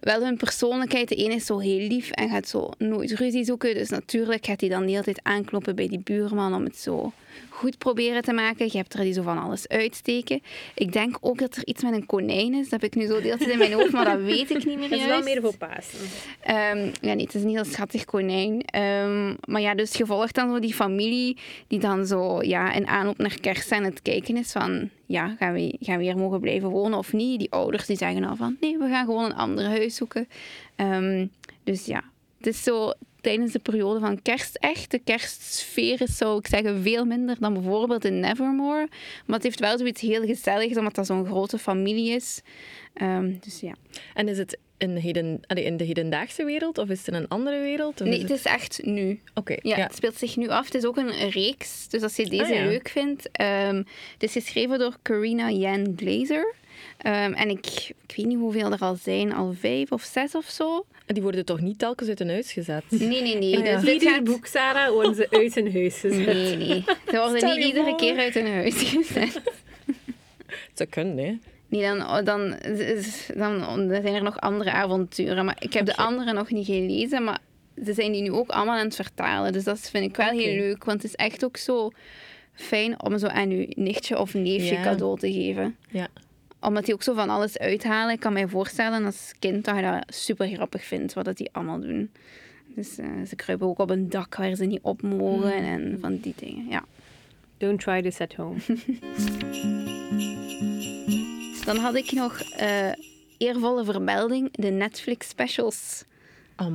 [0.00, 1.08] wel hun persoonlijkheid.
[1.08, 3.74] De ene is zo heel lief en gaat zo nooit ruzie zoeken.
[3.74, 7.12] Dus natuurlijk gaat hij dan de hele tijd aankloppen bij die buurman om het zo
[7.48, 8.68] goed proberen te maken.
[8.70, 10.42] Je hebt er die zo van alles uitsteken.
[10.74, 12.68] Ik denk ook dat er iets met een konijn is.
[12.68, 14.64] Dat heb ik nu zo de hele tijd in mijn hoofd, maar dat weet ik
[14.64, 15.98] niet meer Dat is wel meer voor Pasen.
[16.40, 18.64] Ehm, ja, nee, het is niet een schattig konijn.
[18.64, 22.86] Ehm, maar ja, dus je volgt dan zo die familie die dan zo ja, in
[22.86, 24.90] aanloop naar kerst aan het kijken is van...
[25.06, 27.38] Ja, gaan we, gaan we hier mogen blijven wonen of niet?
[27.38, 28.56] Die ouders die zeggen al van...
[28.60, 30.28] Nee, we gaan gewoon een ander huis zoeken.
[30.76, 31.26] Ehm,
[31.64, 32.02] dus ja,
[32.38, 34.90] het is zo tijdens de periode van kerst echt.
[34.90, 38.88] De kerstsfeer is, zou ik zeggen, veel minder dan bijvoorbeeld in Nevermore.
[39.26, 42.40] Maar het heeft wel zoiets heel gezelligs, omdat dat zo'n grote familie is.
[42.94, 43.72] Ehm, dus ja.
[44.14, 47.28] En is het in, heden, allee, in de hedendaagse wereld of is het in een
[47.28, 47.98] andere wereld?
[48.00, 49.20] Nee, is het is echt nu.
[49.34, 49.82] Oké, Ja, ja.
[49.82, 50.64] het speelt zich nu af.
[50.64, 51.88] Het is ook een reeks.
[51.88, 52.64] Dus als je deze Ah, ja.
[52.64, 53.28] leuk vindt.
[53.32, 53.76] ehm,
[54.12, 56.54] het is geschreven door Carina Jan Glazer.
[57.02, 59.32] Ehm, en ik, ik weet niet hoeveel er al zijn.
[59.34, 60.84] Al vijf of zes of zo.
[61.06, 62.82] En die worden toch niet telkens uit een huis gezet?
[62.88, 63.52] Nee, nee, nee.
[63.52, 64.24] In Dus dit ieder gaat...
[64.24, 66.26] boek, Sarah, worden ze uit hun huis gezet.
[66.26, 66.84] Nee, nee.
[66.86, 67.96] Ze worden Stel niet iedere voor.
[67.96, 69.40] keer uit hun huis gezet.
[70.74, 71.38] Ze kunnen, hè?
[71.68, 72.54] Nee, dan, oh, dan,
[73.36, 75.44] dan, dan zijn er nog andere avonturen.
[75.44, 77.24] Maar ik heb de andere nog niet gelezen.
[77.24, 77.38] Maar
[77.84, 79.52] ze zijn die nu ook allemaal aan het vertalen.
[79.52, 80.84] Dus dat vind ik wel heel leuk.
[80.84, 81.90] Want het is echt ook zo
[82.54, 84.82] fijn om zo aan je nichtje of neefje Ja.
[84.82, 85.76] cadeau te geven.
[85.90, 86.08] Ja.
[86.60, 88.14] Omdat die ook zo van alles uithalen.
[88.14, 91.12] Ik kan mij voorstellen als kind dat je dat super grappig vindt.
[91.12, 92.10] Wat dat die allemaal doen.
[92.74, 95.52] Dus eh, ze kruipen ook op een dak waar ze niet op mogen.
[95.52, 96.84] En van die dingen, ja.
[97.58, 98.56] Don't try this at home.
[101.64, 102.88] Dan had ik nog eh,
[103.38, 104.48] eervolle vermelding.
[104.52, 106.04] De Netflix specials.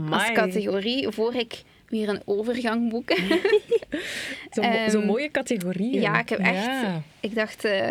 [0.09, 3.09] als categorie voor ik weer een overgang boek.
[4.51, 6.01] Zo'n Ehm, zo mooie categorieën.
[6.01, 7.01] ja, ik heb echt- Ja.
[7.19, 7.89] ik dacht, eh,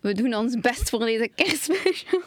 [0.00, 2.22] we, doen ons best voor deze kerstspecial.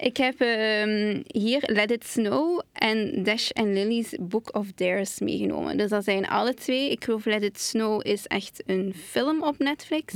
[0.00, 5.76] Ik heb ehm, hier Let It Snow en Dash and Lily's Book of Dares meegenomen.
[5.78, 6.90] Dus dat zijn alle twee.
[6.90, 10.14] Ik geloof Let It Snow is echt een film op Netflix.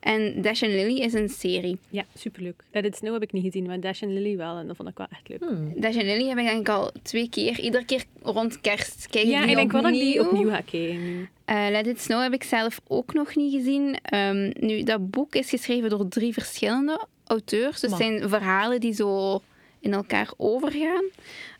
[0.00, 1.78] En Dash and Lily is een serie.
[1.90, 2.62] Ja, superleuk.
[2.72, 4.56] Let It Snow heb ik niet gezien, maar Dash en Lily wel.
[4.58, 5.40] En dat vond ik wel echt leuk.
[5.48, 5.72] Hmm.
[5.80, 7.60] Dash and Lily heb ik denk ik al twee keer.
[7.60, 10.48] Iedere keer rond kerst kijk ik Ja, die ik denk wel dat ik die opnieuw.
[10.48, 11.28] ga kijken.
[11.44, 13.96] Eh, Let It Snow heb ik zelf ook nog niet gezien.
[14.02, 17.80] Ehm, nu, dat boek is geschreven door drie verschillende auteurs.
[17.80, 19.40] Dus het zijn verhalen die zo
[19.80, 21.04] in elkaar overgaan.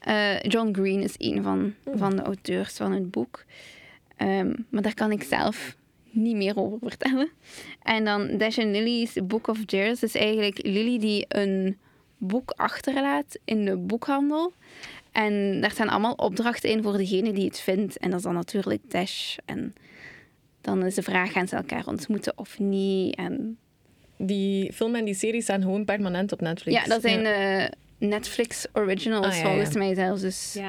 [0.00, 3.44] Eh, John Green is een van, van de auteurs van het boek.
[4.16, 5.76] Ehm, maar daar kan ik zelf
[6.10, 7.30] niet meer over vertellen.
[7.82, 11.78] En dan Dash and Lily's Book of Dares is eigenlijk Lily die een
[12.16, 14.52] boek achterlaat in de boekhandel.
[15.12, 17.98] En daar staan allemaal opdrachten in voor degene die het vindt.
[17.98, 19.36] En dat is dan natuurlijk Dash.
[19.44, 19.74] En
[20.60, 23.16] dan is de vraag, gaan ze elkaar ontmoeten of niet?
[23.16, 23.58] En
[24.26, 26.82] Die film en die series staan gewoon permanent op Netflix.
[26.82, 27.68] ja, dat zijn eh,
[28.08, 29.44] Netflix originals Ah, ja, ja.
[29.48, 30.20] volgens mij zelfs.
[30.20, 30.68] Dus Ja.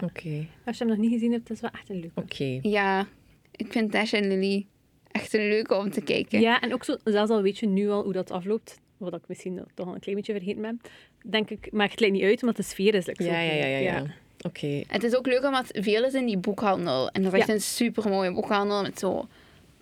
[0.65, 2.21] Als je hem nog niet gezien hebt, dat is wel echt een leuke.
[2.21, 2.59] oké.
[2.61, 3.07] ja,
[3.55, 4.65] ik vind Dash en Lily
[5.11, 6.39] echt een leuke om te kijken.
[6.39, 9.21] Ja, en ook zo, zelfs al weet je nu al hoe dat afloopt, wat ik
[9.27, 10.81] misschien toch al een klein beetje vergeten ben,
[11.25, 13.65] denk ik, maakt het lijkt niet uit, omdat de sfeer is like, zo Ja, ja,
[13.65, 14.05] ja, ja.
[14.45, 14.83] Oké.
[14.87, 17.09] Het is ook leuk omdat veel is in die boekhandel.
[17.09, 19.27] En dat is echt een super mooie boekhandel met zo,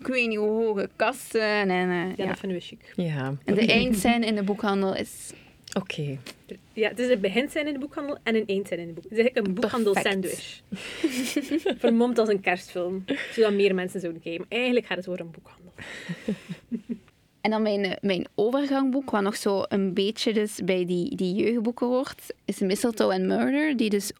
[0.06, 1.40] ik weet niet hoe hoge kasten.
[1.70, 2.26] En, eh, Ja, ja.
[2.26, 2.92] dat vinden we chic.
[2.96, 3.34] Ja.
[3.44, 5.32] en de eindscène in de boekhandel is
[5.78, 6.18] Oké.
[6.72, 8.92] Ja, het is een begin zijn in de boekhandel en een eind zijn in de
[8.92, 9.02] boek.
[9.02, 10.14] Het is eigenlijk een boekhandel Perfect.
[10.14, 10.60] sandwich.
[11.80, 14.40] Vermomd als een kerstfilm, zodat meer mensen zouden kijken.
[14.48, 15.72] Maar eigenlijk gaat het over een boekhandel.
[17.40, 21.34] En dan mijn, eh, mijn overgangboek, wat nog zo een beetje dus bij die, die
[21.34, 24.12] jeugdboeken hoort, is Mistletoe and Murder, die dus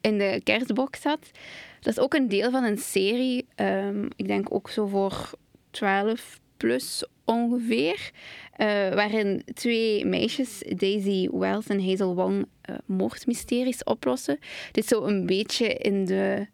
[0.00, 1.30] in de kerstbox zat.
[1.80, 3.46] Dat is ook een deel van een serie.
[3.54, 5.30] ehm, ik denk ook zo voor
[5.70, 8.10] 12 plus ongeveer.
[8.56, 14.38] eh, waarin twee meisjes, Daisy Wells en Hazel Wong, eh, moordmysteries oplossen.
[14.72, 16.46] Dit is zo een beetje in de,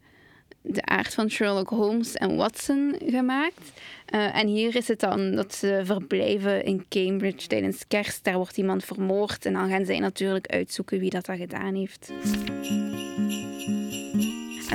[0.63, 3.73] de aard van Sherlock Holmes en Watson gemaakt.
[4.07, 8.25] Eh, en hier is het dan dat ze verblijven in Cambridge tijdens kerst.
[8.25, 12.13] Daar wordt iemand vermoord en dan gaan zij natuurlijk uitzoeken wie dat, dat gedaan heeft.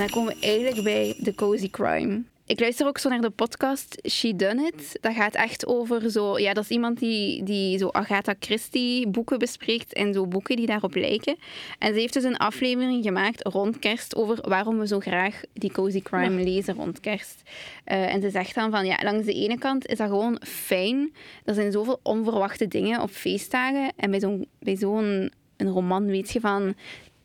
[0.00, 2.22] En dan komen we eigenlijk bij de cozy crime.
[2.46, 4.98] Ik luister ook zo naar de podcast She Done It.
[5.00, 6.38] Dat gaat echt over zo...
[6.38, 10.66] Ja, dat is iemand die, die zo Agatha Christie boeken bespreekt en zo boeken die
[10.66, 11.36] daarop lijken.
[11.78, 15.72] En ze heeft dus een aflevering gemaakt rond kerst over waarom we zo graag die
[15.72, 17.42] cozy crime lezen rond kerst.
[17.84, 21.12] Eh, en ze zegt dan van, ja, langs de ene kant is dat gewoon fijn.
[21.44, 23.92] Er zijn zoveel onverwachte dingen op feestdagen.
[23.96, 26.74] En bij zo'n bij zo'n een roman weet je van...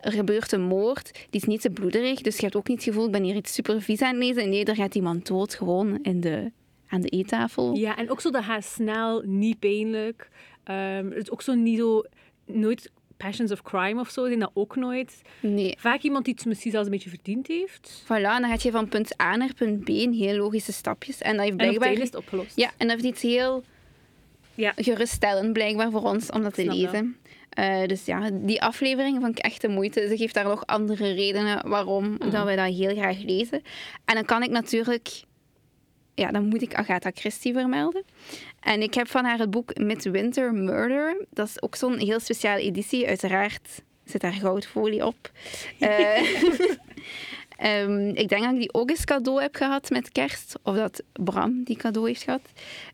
[0.06, 2.22] Er gebeurt een moord, die is niet te bloederig.
[2.22, 4.24] Dus je hebt ook niet het gevoel, ik ben hier iets super vies aan het
[4.24, 4.50] lezen.
[4.50, 6.52] Nee, er gaat iemand dood gewoon in de,
[6.88, 7.76] aan de eettafel.
[7.76, 10.30] Ja, en ook zo dat gaat snel, niet pijnlijk.
[10.64, 12.04] Ehm, het is ook zo niet zo...
[12.46, 15.22] Nooit passions of crime of zo, zijn dat ook nooit.
[15.40, 15.76] Nee.
[15.78, 18.04] Vaak iemand die het misschien zelfs een beetje verdiend heeft.
[18.04, 21.22] Voilà, dan gaat je van punt A naar punt B in heel logische stapjes.
[21.22, 22.02] En dat heeft En op blijkbaar...
[22.02, 22.56] is het opgelost.
[22.56, 23.64] Ja, en dat heeft iets heel
[24.56, 24.74] Ja.
[24.76, 27.18] geruststellend blijkbaar voor ons om dat te Snap lezen.
[27.50, 30.08] Eh, dus ja, die aflevering vond ik echt de moeite.
[30.08, 32.30] Ze geeft daar nog andere redenen waarom Mhm.
[32.30, 33.62] dat we dat heel graag lezen.
[34.06, 35.10] En dan kan ik natuurlijk...
[36.14, 38.04] Ja, dan moet ik Agatha Christie vermelden.
[38.60, 41.26] En ik heb van haar het boek Midwinter Murder.
[41.30, 43.08] Dat is ook zo'n heel speciale editie.
[43.08, 45.32] Uiteraard zit daar goudfolie op.
[45.80, 46.22] Eh,
[47.58, 50.56] ehm, ik denk dat ik die ook eens cadeau heb gehad met kerst.
[50.64, 52.42] Of dat Bram die cadeau heeft gehad.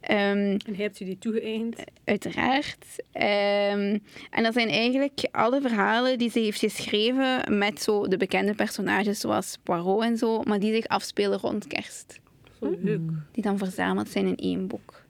[0.01, 0.17] Ehm,
[0.65, 1.83] En hij hebt u die toegeëigend.
[2.03, 2.85] Uiteraard.
[3.11, 3.97] Ehm,
[4.29, 9.19] en dat zijn eigenlijk alle verhalen die ze heeft geschreven met zo de bekende personages
[9.19, 12.19] zoals Poirot en zo, maar die zich afspelen rond kerst.
[12.59, 13.01] Zo leuk.
[13.31, 15.03] Die dan verzameld zijn in één boek.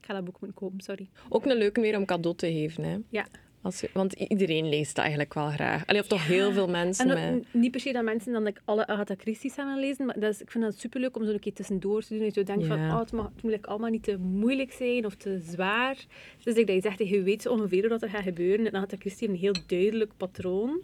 [0.00, 1.08] Ik ga dat boek moeten kopen, sorry.
[1.28, 2.84] Ook een leuke weer om cadeau te geven.
[2.84, 2.96] Hè?
[3.08, 3.26] Ja.
[3.62, 5.86] Als je, want iedereen leest dat eigenlijk wel graag.
[5.86, 7.16] Allee, of toch heel veel mensen.
[7.16, 10.32] En niet per se dat mensen dan like, alle Agatha Christie's gaan lezen, maar dat
[10.34, 12.18] is, ik vind dat superleuk om zo een keer tussendoor te doen.
[12.24, 14.72] Dat je zo denkt van, oh, het, mag, het moet like, allemaal niet te moeilijk
[14.72, 15.96] zijn of te zwaar.
[16.42, 18.66] Dus ik dat je zegt, je weet zo ongeveer wat er gaat gebeuren.
[18.66, 20.80] En Agatha Christie heeft een heel duidelijk patroon.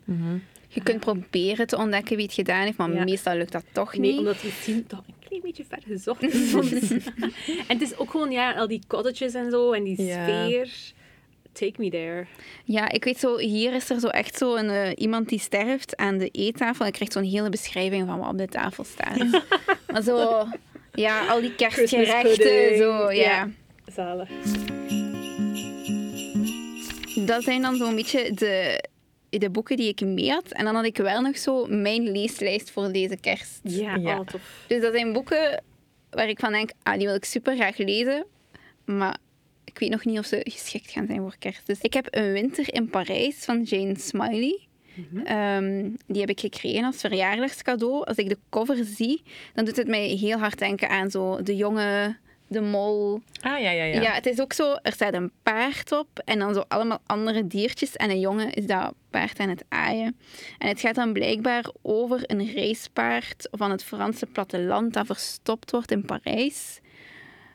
[0.69, 3.05] Je kunt proberen te ontdekken wie het gedaan heeft, maar Ja.
[3.05, 4.19] meestal lukt dat toch Nee, niet.
[4.19, 6.53] omdat het misschien toch een klein beetje ver gezocht is
[7.69, 10.25] en het is ook gewoon, ja, al die cottages en zo en die Ja.
[10.25, 10.93] sfeer.
[11.55, 12.27] Take me there.
[12.65, 15.97] Ja, ik weet zo, hier is er zo echt zo een, eh, iemand die sterft
[15.97, 16.87] aan de eettafel.
[16.87, 19.17] Ik krijg zo'n hele beschrijving van wat op de tafel staat.
[19.93, 20.47] maar zo,
[20.93, 23.23] ja, al die kerstgerechten, zo, ja.
[23.23, 23.49] Ja.
[23.95, 24.29] Zalig.
[27.27, 28.85] Dat zijn dan zo'n beetje de,
[29.29, 30.53] de boeken die ik mee had.
[30.53, 33.61] En dan had ik wel nog zo mijn leeslijst voor deze kerst.
[33.63, 34.19] Ja, Ja.
[34.19, 34.43] oh, tof.
[34.67, 35.63] Dus dat zijn boeken
[36.11, 38.27] waar ik van denk, ah, die wil ik super graag lezen.
[38.85, 39.17] Maar
[39.75, 41.67] ik weet nog niet of ze geschikt gaan zijn voor kerst.
[41.67, 44.67] Dus ik heb Een Winter in Parijs van Jane Smiley.
[45.25, 48.05] Ehm, die heb ik gekregen als verjaardagscadeau.
[48.05, 49.23] Als ik de cover zie,
[49.55, 53.71] dan doet het mij heel hard denken aan zo de jonge, de mol, Ah, ja,
[53.71, 54.01] ja, ja.
[54.01, 54.13] ja.
[54.13, 57.97] het is ook zo, er staat een paard op en dan zo allemaal andere diertjes.
[57.97, 60.17] En een jongen is dat paard aan het aaien.
[60.59, 65.91] En het gaat dan blijkbaar over een racepaard van het Franse platteland dat verstopt wordt
[65.91, 66.81] in Parijs.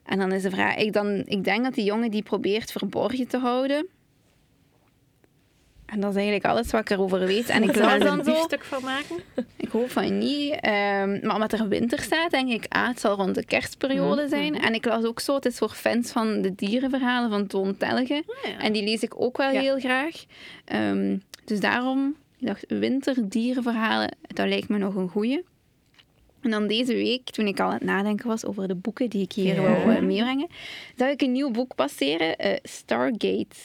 [0.10, 3.28] En dan is de vraag, ik, dan, ik denk dat die jongen die probeert verborgen
[3.28, 3.88] te houden.
[5.86, 7.50] En dat is eigenlijk alles wat ik erover weet.
[7.50, 9.16] En ik las dan een zo, biefstuk van maken?
[9.56, 10.52] ik hoop van niet.
[10.60, 14.60] Ehm, maar omdat er winter staat, denk ik, ah, het zal rond de kerstperiode zijn.
[14.60, 18.24] En ik las ook zo, het is voor fans van de dierenverhalen van Toon Telge.
[18.28, 18.60] Ah, ja.
[18.60, 19.60] En die lees ik ook wel Ja.
[19.60, 20.26] heel graag.
[20.66, 25.44] Ehm, dus daarom, ik dacht, winterdierenverhalen, dat lijkt me nog een goeie.
[26.42, 29.22] En dan deze week, toen ik al aan het nadenken was over de boeken die
[29.24, 29.62] ik hier Ja.
[29.62, 30.48] wou eh, meebrengen,
[30.96, 33.56] zag ik een nieuw boek passeren, eh, Stargate.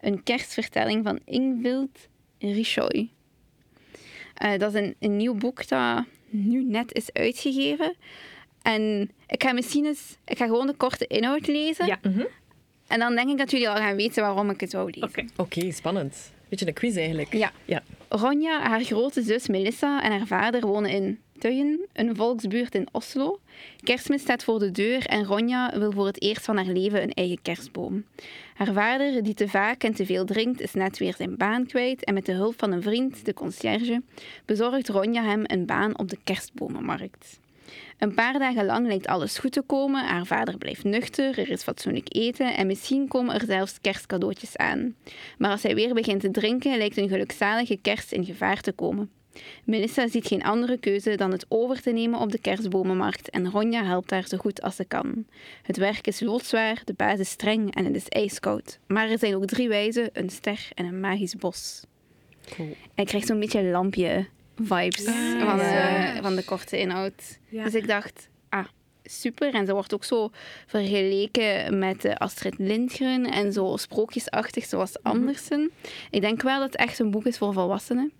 [0.00, 3.08] Een kerstvertelling van Ingvild Richoy.
[4.34, 7.94] Eh, dat is een, een nieuw boek dat nu net is uitgegeven.
[8.62, 10.16] En ik ga misschien eens...
[10.24, 11.86] Ik ga gewoon de korte inhoud lezen.
[11.86, 11.98] Ja.
[12.86, 15.08] En dan denk ik dat jullie al gaan weten waarom ik het wou lezen.
[15.08, 15.24] Oké.
[15.36, 16.32] Oké, spannend.
[16.48, 17.32] Beetje een quiz eigenlijk.
[17.32, 17.52] Ja.
[17.64, 17.82] ja.
[18.08, 23.40] Ronja, haar grote zus Melissa en haar vader wonen in Een volksbuurt in Oslo.
[23.82, 27.12] Kerstmis staat voor de deur en Ronja wil voor het eerst van haar leven een
[27.12, 28.04] eigen kerstboom.
[28.54, 32.04] Haar vader, die te vaak en te veel drinkt, is net weer zijn baan kwijt
[32.04, 34.02] en met de hulp van een vriend, de conciërge,
[34.44, 37.38] bezorgt Ronja hem een baan op de kerstbomenmarkt.
[37.98, 40.04] Een paar dagen lang lijkt alles goed te komen.
[40.04, 44.94] Haar vader blijft nuchter, er is fatsoenlijk eten en misschien komen er zelfs kerstcadeautjes aan.
[45.38, 49.10] Maar als hij weer begint te drinken, lijkt een gelukzalige kerst in gevaar te komen.
[49.64, 53.84] Melissa ziet geen andere keuze dan het over te nemen op de kerstbomenmarkt en Ronja
[53.84, 55.24] helpt haar zo goed als ze kan.
[55.62, 58.78] Het werk is loodzwaar, de baas is streng en het is ijskoud.
[58.86, 61.84] Maar er zijn ook drie wijzen, een ster en een magisch bos.
[62.56, 62.68] Cool.
[62.94, 65.38] En ik krijg zo'n beetje lampje-vibes Ja.
[65.46, 66.14] van, Ja.
[66.14, 67.38] de, van de korte inhoud.
[67.48, 67.64] Ja.
[67.64, 68.64] Dus ik dacht, ah,
[69.04, 69.54] super.
[69.54, 70.30] En ze wordt ook zo
[70.66, 75.16] vergeleken met eh, Astrid Lindgren en zo sprookjesachtig zoals Mhm.
[75.16, 75.70] Andersen.
[76.10, 78.12] Ik denk wel dat het echt een boek is voor volwassenen.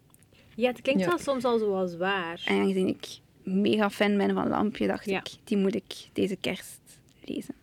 [0.61, 2.43] Ja, het klinkt wel soms al zo als waar.
[2.45, 3.07] En aangezien ik
[3.43, 5.19] mega fan ben van Lampje, dacht Ja.
[5.19, 6.81] ik, die moet ik deze kerst
[7.25, 7.55] lezen.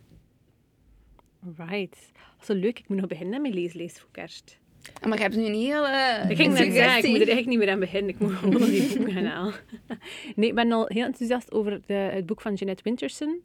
[1.57, 2.11] Right.
[2.41, 4.59] Zo leuk, ik moet nog beginnen met leeslijst voor kerst.
[5.07, 7.57] Maar je hebt nu een hele Ik ging net zeggen, ik moet er eigenlijk niet
[7.57, 8.09] meer aan beginnen.
[8.09, 9.53] Ik moet gewoon nog die boeken gaan halen.
[10.35, 13.43] Nee, ik ben al heel enthousiast over de, het boek van Jeanette Winterson.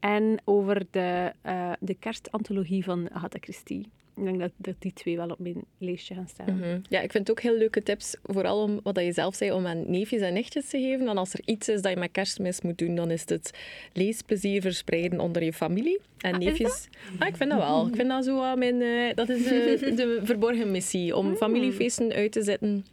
[0.00, 3.88] En over de, eh, de kerstantologie van Agatha Christie.
[4.16, 6.56] Ik denk dat, dat die twee wel op mijn lijstje gaan staan.
[6.56, 6.78] Mhm.
[6.88, 9.66] Ja, ik vind het ook heel leuke tips, vooral om wat je zelf zei, om
[9.66, 11.06] aan neefjes en nichtjes te geven.
[11.06, 13.50] Dan als er iets is dat je met kerstmis moet doen, dan is het
[13.92, 15.98] leesplezier verspreiden onder je familie.
[16.18, 16.88] En Ah, neefjes...
[17.18, 17.86] Ah, ik vind dat wel.
[17.86, 18.82] Ik vind dat zo ah, mijn...
[18.82, 22.84] eh, dat is de verborgen missie, om familiefeesten uit te zetten.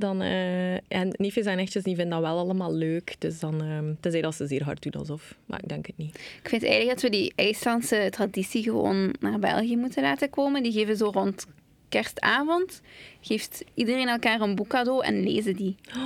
[0.00, 3.14] Dan, eh, en neefjes en nichtjes die vinden dat wel allemaal leuk.
[3.18, 5.34] Dus dan, eh tenzij dat ze zeer hard doen alsof.
[5.46, 6.14] Maar ik denk het niet.
[6.42, 10.62] Ik vind eigenlijk dat we die IJslandse traditie gewoon naar België moeten laten komen.
[10.62, 11.46] Die geven zo rond
[11.88, 12.80] kerstavond,
[13.20, 15.76] geeft iedereen elkaar een boek cadeau en lezen die.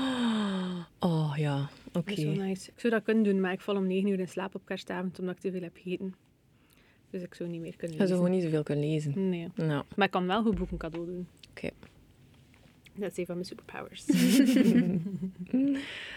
[1.01, 2.11] Oh ja, oké.
[2.11, 2.71] Dat is wel nice.
[2.75, 5.19] Ik zou dat kunnen doen, maar ik val om 9 uur in slaap op kerstavond
[5.19, 6.15] omdat ik te veel heb gegeten.
[7.11, 8.17] Dus ik zou niet meer kunnen Je zou lezen.
[8.17, 9.29] gewoon niet zoveel kunnen lezen.
[9.29, 9.49] Nee.
[9.55, 11.27] Nou, Maar ik kan wel goed boeken cadeau doen.
[11.51, 11.69] oké.
[12.97, 14.05] Dat is een van mijn superpowers.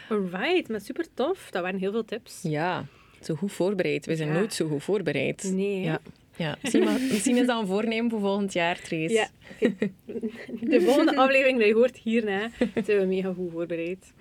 [0.10, 1.48] Alright, maar super tof.
[1.52, 2.42] Dat waren heel veel tips.
[2.42, 2.86] Ja,
[3.22, 4.06] zo goed voorbereid.
[4.06, 4.36] We zijn Ja.
[4.36, 5.44] nooit zo goed voorbereid.
[5.54, 5.82] Nee?
[5.82, 6.00] Ja.
[6.36, 6.58] Ja.
[6.62, 9.14] Misschien, ma- misschien is dat een voornemen voor volgend jaar, Trace.
[9.14, 9.28] Ja.
[10.62, 12.50] De volgende aflevering die je hoort hierna,
[12.86, 14.14] zijn we mega goed voorbereid.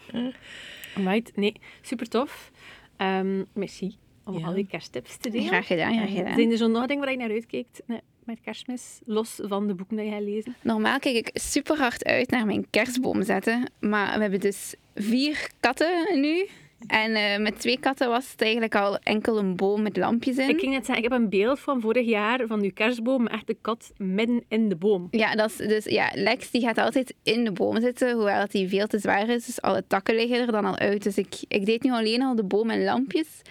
[0.96, 2.50] Alright, nee, super tof.
[2.96, 4.46] Ehm, merci om Ja.
[4.46, 5.46] al die kersttips te delen.
[5.46, 6.34] Graag gedaan, graag gedaan.
[6.34, 9.00] Zijn er zo nog dingen waar je naar uitkijkt nee, met kerstmis?
[9.04, 10.56] Los van de boeken die gaat lezen?
[10.62, 13.70] Normaal kijk ik super hard uit naar mijn kerstboom zetten.
[13.80, 16.48] Maar we hebben dus vier katten nu.
[16.86, 20.48] En eh, met twee katten was het eigenlijk al enkel een boom met lampjes in.
[20.48, 23.32] Ik ging net zeggen, ik heb een beeld van vorig jaar van uw kerstboom met
[23.32, 25.08] echt de kat midden in de boom.
[25.10, 28.50] Ja, dat is, dus ja, Lex die gaat altijd in de boom zitten, hoewel dat
[28.50, 29.46] die veel te zwaar is.
[29.46, 31.02] Dus alle takken liggen er dan al uit.
[31.02, 33.42] Dus ik, ik deed nu alleen al de boom en lampjes.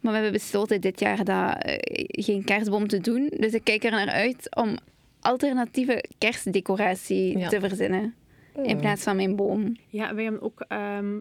[0.00, 1.74] Maar we hebben besloten dit jaar dat, eh,
[2.08, 3.32] geen kerstboom te doen.
[3.38, 4.76] Dus ik kijk er naar uit om
[5.20, 7.48] alternatieve kerstdecoratie Ja.
[7.48, 8.14] te verzinnen.
[8.62, 9.76] In plaats van mijn boom.
[9.88, 11.18] Ja, wij hebben ook ehm,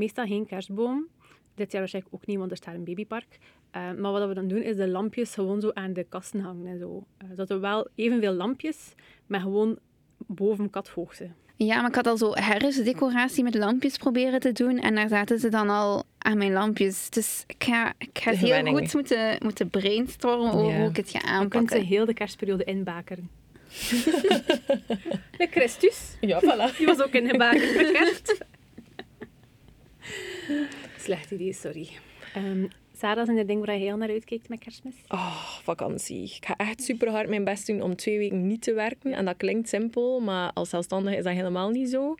[0.00, 1.06] meestal geen kerstboom.
[1.54, 3.38] Dit jaar waarschijnlijk ook niet, want er staat een babypark.
[3.70, 6.66] Eh, maar wat we dan doen, is de lampjes gewoon zo aan de kasten hangen
[6.66, 7.04] en zo.
[7.18, 8.94] Eh, zodat we wel evenveel lampjes,
[9.26, 9.78] maar gewoon
[10.26, 11.28] boven kathoogte.
[11.56, 14.78] Ja, maar ik had al zo herfstdecoratie met lampjes proberen te doen.
[14.78, 17.10] En daar zaten ze dan al aan mijn lampjes.
[17.10, 18.78] Dus ik ga, ik ga De heel gewenning.
[18.78, 20.78] goed moeten, moeten brainstormen over Ja.
[20.80, 21.84] hoe ik het ga Je kunt ze aanpakken.
[21.84, 23.30] heel de kerstperiode inbakeren.
[25.38, 26.76] de Christus, Ja, voilà.
[26.76, 27.36] die was ook met
[27.92, 28.38] kerst.
[30.98, 31.88] Slecht idee, sorry.
[32.34, 34.94] Ehm, Sarah, zijn er dingen waar je heel naar uitkijkt met kerstmis?
[35.08, 36.22] Oh, vakantie.
[36.22, 39.12] Ik ga echt super hard mijn best doen om twee weken niet te werken.
[39.12, 42.14] En dat klinkt simpel, maar als zelfstandige is dat helemaal niet zo.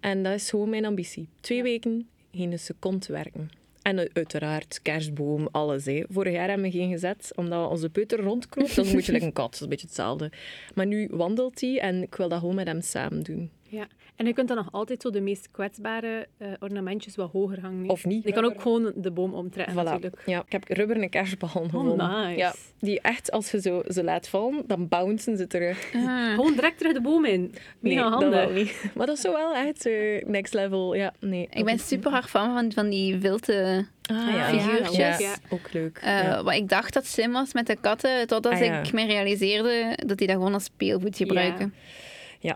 [0.00, 1.28] En dat is gewoon mijn ambitie.
[1.40, 3.50] Twee weken, geen seconde werken.
[3.82, 5.84] En uiteraard, kerstboom, alles.
[5.84, 6.02] Hè.
[6.08, 8.74] Vorig jaar hebben we geen gezet, omdat onze peuter rondkroop.
[8.74, 10.30] Dat is een beetje like een kat, dat is een beetje hetzelfde.
[10.74, 13.50] Maar nu wandelt hij en ik wil dat gewoon met hem samen doen.
[13.70, 17.60] Ja, en je kunt dan nog altijd zo de meest kwetsbare eh, ornamentjes wat hoger
[17.60, 17.88] hangen.
[17.88, 18.24] Of niet.
[18.24, 19.76] Je kan ook gewoon de boom omtrekken Voilà.
[19.84, 20.22] natuurlijk.
[20.26, 22.00] Ja, ik heb rubberen kerstbal gevonden.
[22.00, 22.38] Oh, nice.
[22.38, 25.94] Ja, die echt, als je zo, ze laat vallen, dan bouncen ze terug.
[25.94, 26.34] Ah.
[26.34, 27.54] Gewoon direct terug de boom in.
[27.80, 28.30] Mega dat handig.
[28.44, 28.84] wel niet.
[28.94, 30.94] Maar dat is zo wel echt eh, next level.
[30.94, 31.48] Ja, nee.
[31.50, 34.96] Ik ben super hard fan van, van die wilte ah, ja, figuurtjes.
[34.96, 35.98] ja, Ja, ook leuk.
[36.02, 36.42] Eh, ja.
[36.42, 38.80] Wat ik dacht dat slim was met de katten, totdat Ah, ja.
[38.82, 41.74] ik me realiseerde dat die dat gewoon als speelgoed gebruiken.
[41.74, 42.06] ja,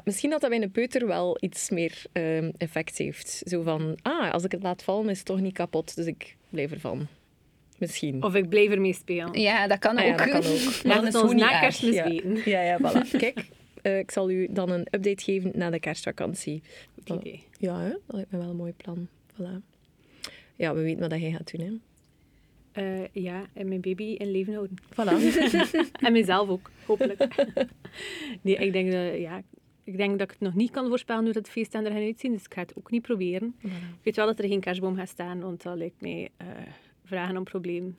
[0.05, 3.43] misschien dat dat bij een peuter wel iets meer ehm, effect heeft.
[3.45, 6.37] Zo van, ah, als ik het laat vallen is het toch niet kapot, dus ik
[6.49, 7.07] blijf ervan.
[7.79, 8.23] Misschien.
[8.23, 9.41] Of ik blijf ermee spelen.
[9.41, 10.19] Ja, dat kan Ah ja, ook.
[10.19, 10.45] dat kan ook.
[10.85, 12.09] Laat dan het is ons na kerstmis ja.
[12.09, 12.41] weten.
[12.45, 13.11] Ja, ja, voilà.
[13.19, 13.47] Kijk,
[13.83, 16.63] eh, ik zal u dan een update geven na de kerstvakantie.
[16.95, 17.45] Goed idee.
[17.59, 17.89] Ja, hè?
[17.89, 19.09] dat lijkt me wel een mooi plan.
[19.33, 19.71] Voilà.
[20.57, 21.73] Ja, we weten wat jij gaat doen, hè.
[22.73, 24.77] Eh, ja, en mijn baby in leven houden.
[24.93, 25.41] Voilà.
[26.07, 27.29] En mezelf ook, hopelijk.
[28.43, 29.43] nee, ik denk, dat, ja,
[29.85, 32.33] ik denk dat ik het nog niet kan voorspellen hoe dat feest er gaat uitzien,
[32.33, 33.55] dus ik ga het ook niet proberen.
[33.63, 33.71] Ik
[34.03, 36.47] weet wel dat er geen kerstboom gaat staan, want dat lijkt mij eh,
[37.05, 37.97] vragen om probleem.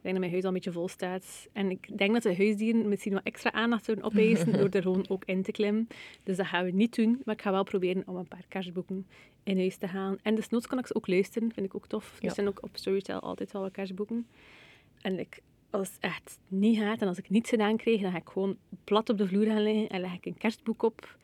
[0.00, 1.48] denk dat mijn huis al een beetje vol staat.
[1.52, 5.08] En ik denk dat de huisdieren misschien wat extra aandacht zullen opeisen door er gewoon
[5.08, 5.88] ook in te klimmen.
[6.22, 7.20] Dus dat gaan we niet doen.
[7.24, 9.06] Maar ik ga wel proberen om een paar kerstboeken
[9.42, 10.18] in huis te halen.
[10.22, 11.52] En desnoods kan ik ze ook luisteren.
[11.52, 12.16] Vind ik ook tof.
[12.20, 12.28] Ja.
[12.28, 14.26] Er zijn ook op Storytel altijd wel wat kerstboeken.
[15.00, 18.18] En ik, als het echt niet gaat en als ik niets gedaan krijg, dan ga
[18.18, 21.15] ik gewoon plat op de vloer gaan liggen en leg ik een kerstboek op.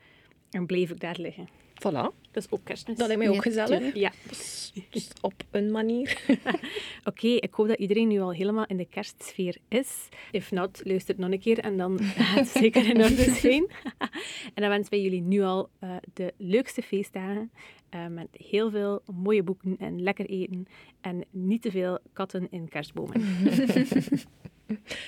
[0.53, 1.47] En blijf ik daar liggen.
[1.73, 2.97] Voilà, Dat is ook kerstmis.
[2.97, 3.67] dat lijkt mij ook Ja, gezellig.
[3.69, 3.95] tuurlijk.
[3.95, 4.11] Ja.
[4.89, 6.21] Dus op een manier.
[7.09, 10.07] Oké, ik hoop dat iedereen nu al helemaal in de kerstsfeer is.
[10.31, 13.67] If not, luister nog een keer en dan gaat het zeker in orde zijn.
[14.53, 17.51] en dan wensen wij jullie nu al eh, de leukste feestdagen.
[17.89, 20.67] eh, met heel veel mooie boeken en lekker eten.
[21.01, 23.21] En niet te veel katten in kerstbomen.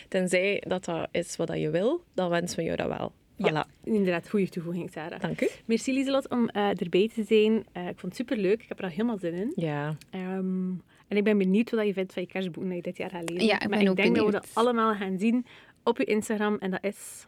[0.10, 3.14] Tenzij dat dat is wat je wil, dan wensen we jou dat wel.
[3.36, 3.66] Ja.
[3.66, 3.84] Voilà.
[3.84, 5.20] Inderdaad, goede toevoeging, Sarah.
[5.20, 5.48] Dank u.
[5.66, 7.66] Merci Lieselot om eh, erbij te zijn.
[7.72, 8.62] Eh, ik vond het superleuk.
[8.62, 9.52] Ik heb er al helemaal zin in.
[9.56, 10.70] Ja, Ehm,
[11.08, 13.30] en ik ben benieuwd wat je vindt van je kerstboeken dat je dit jaar gaat
[13.30, 13.46] lezen.
[13.48, 15.46] Ja, ik ben maar ik ook denk dat we dat allemaal gaan zien
[15.84, 16.58] op je Instagram.
[16.60, 17.26] En dat is...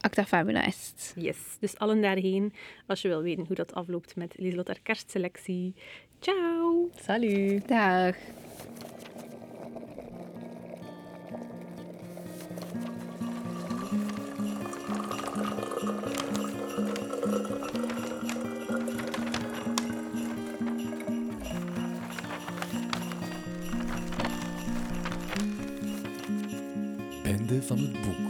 [0.00, 1.12] Acta Fabula est.
[1.16, 1.36] Yes.
[1.60, 2.52] Dus allen daarheen
[2.86, 5.74] als je wil weten hoe dat afloopt met Lieselot haar kerstselectie.
[6.20, 6.90] Ciao!
[6.94, 7.68] salut.
[7.68, 8.16] Dag.
[27.48, 28.25] Einde van het boek.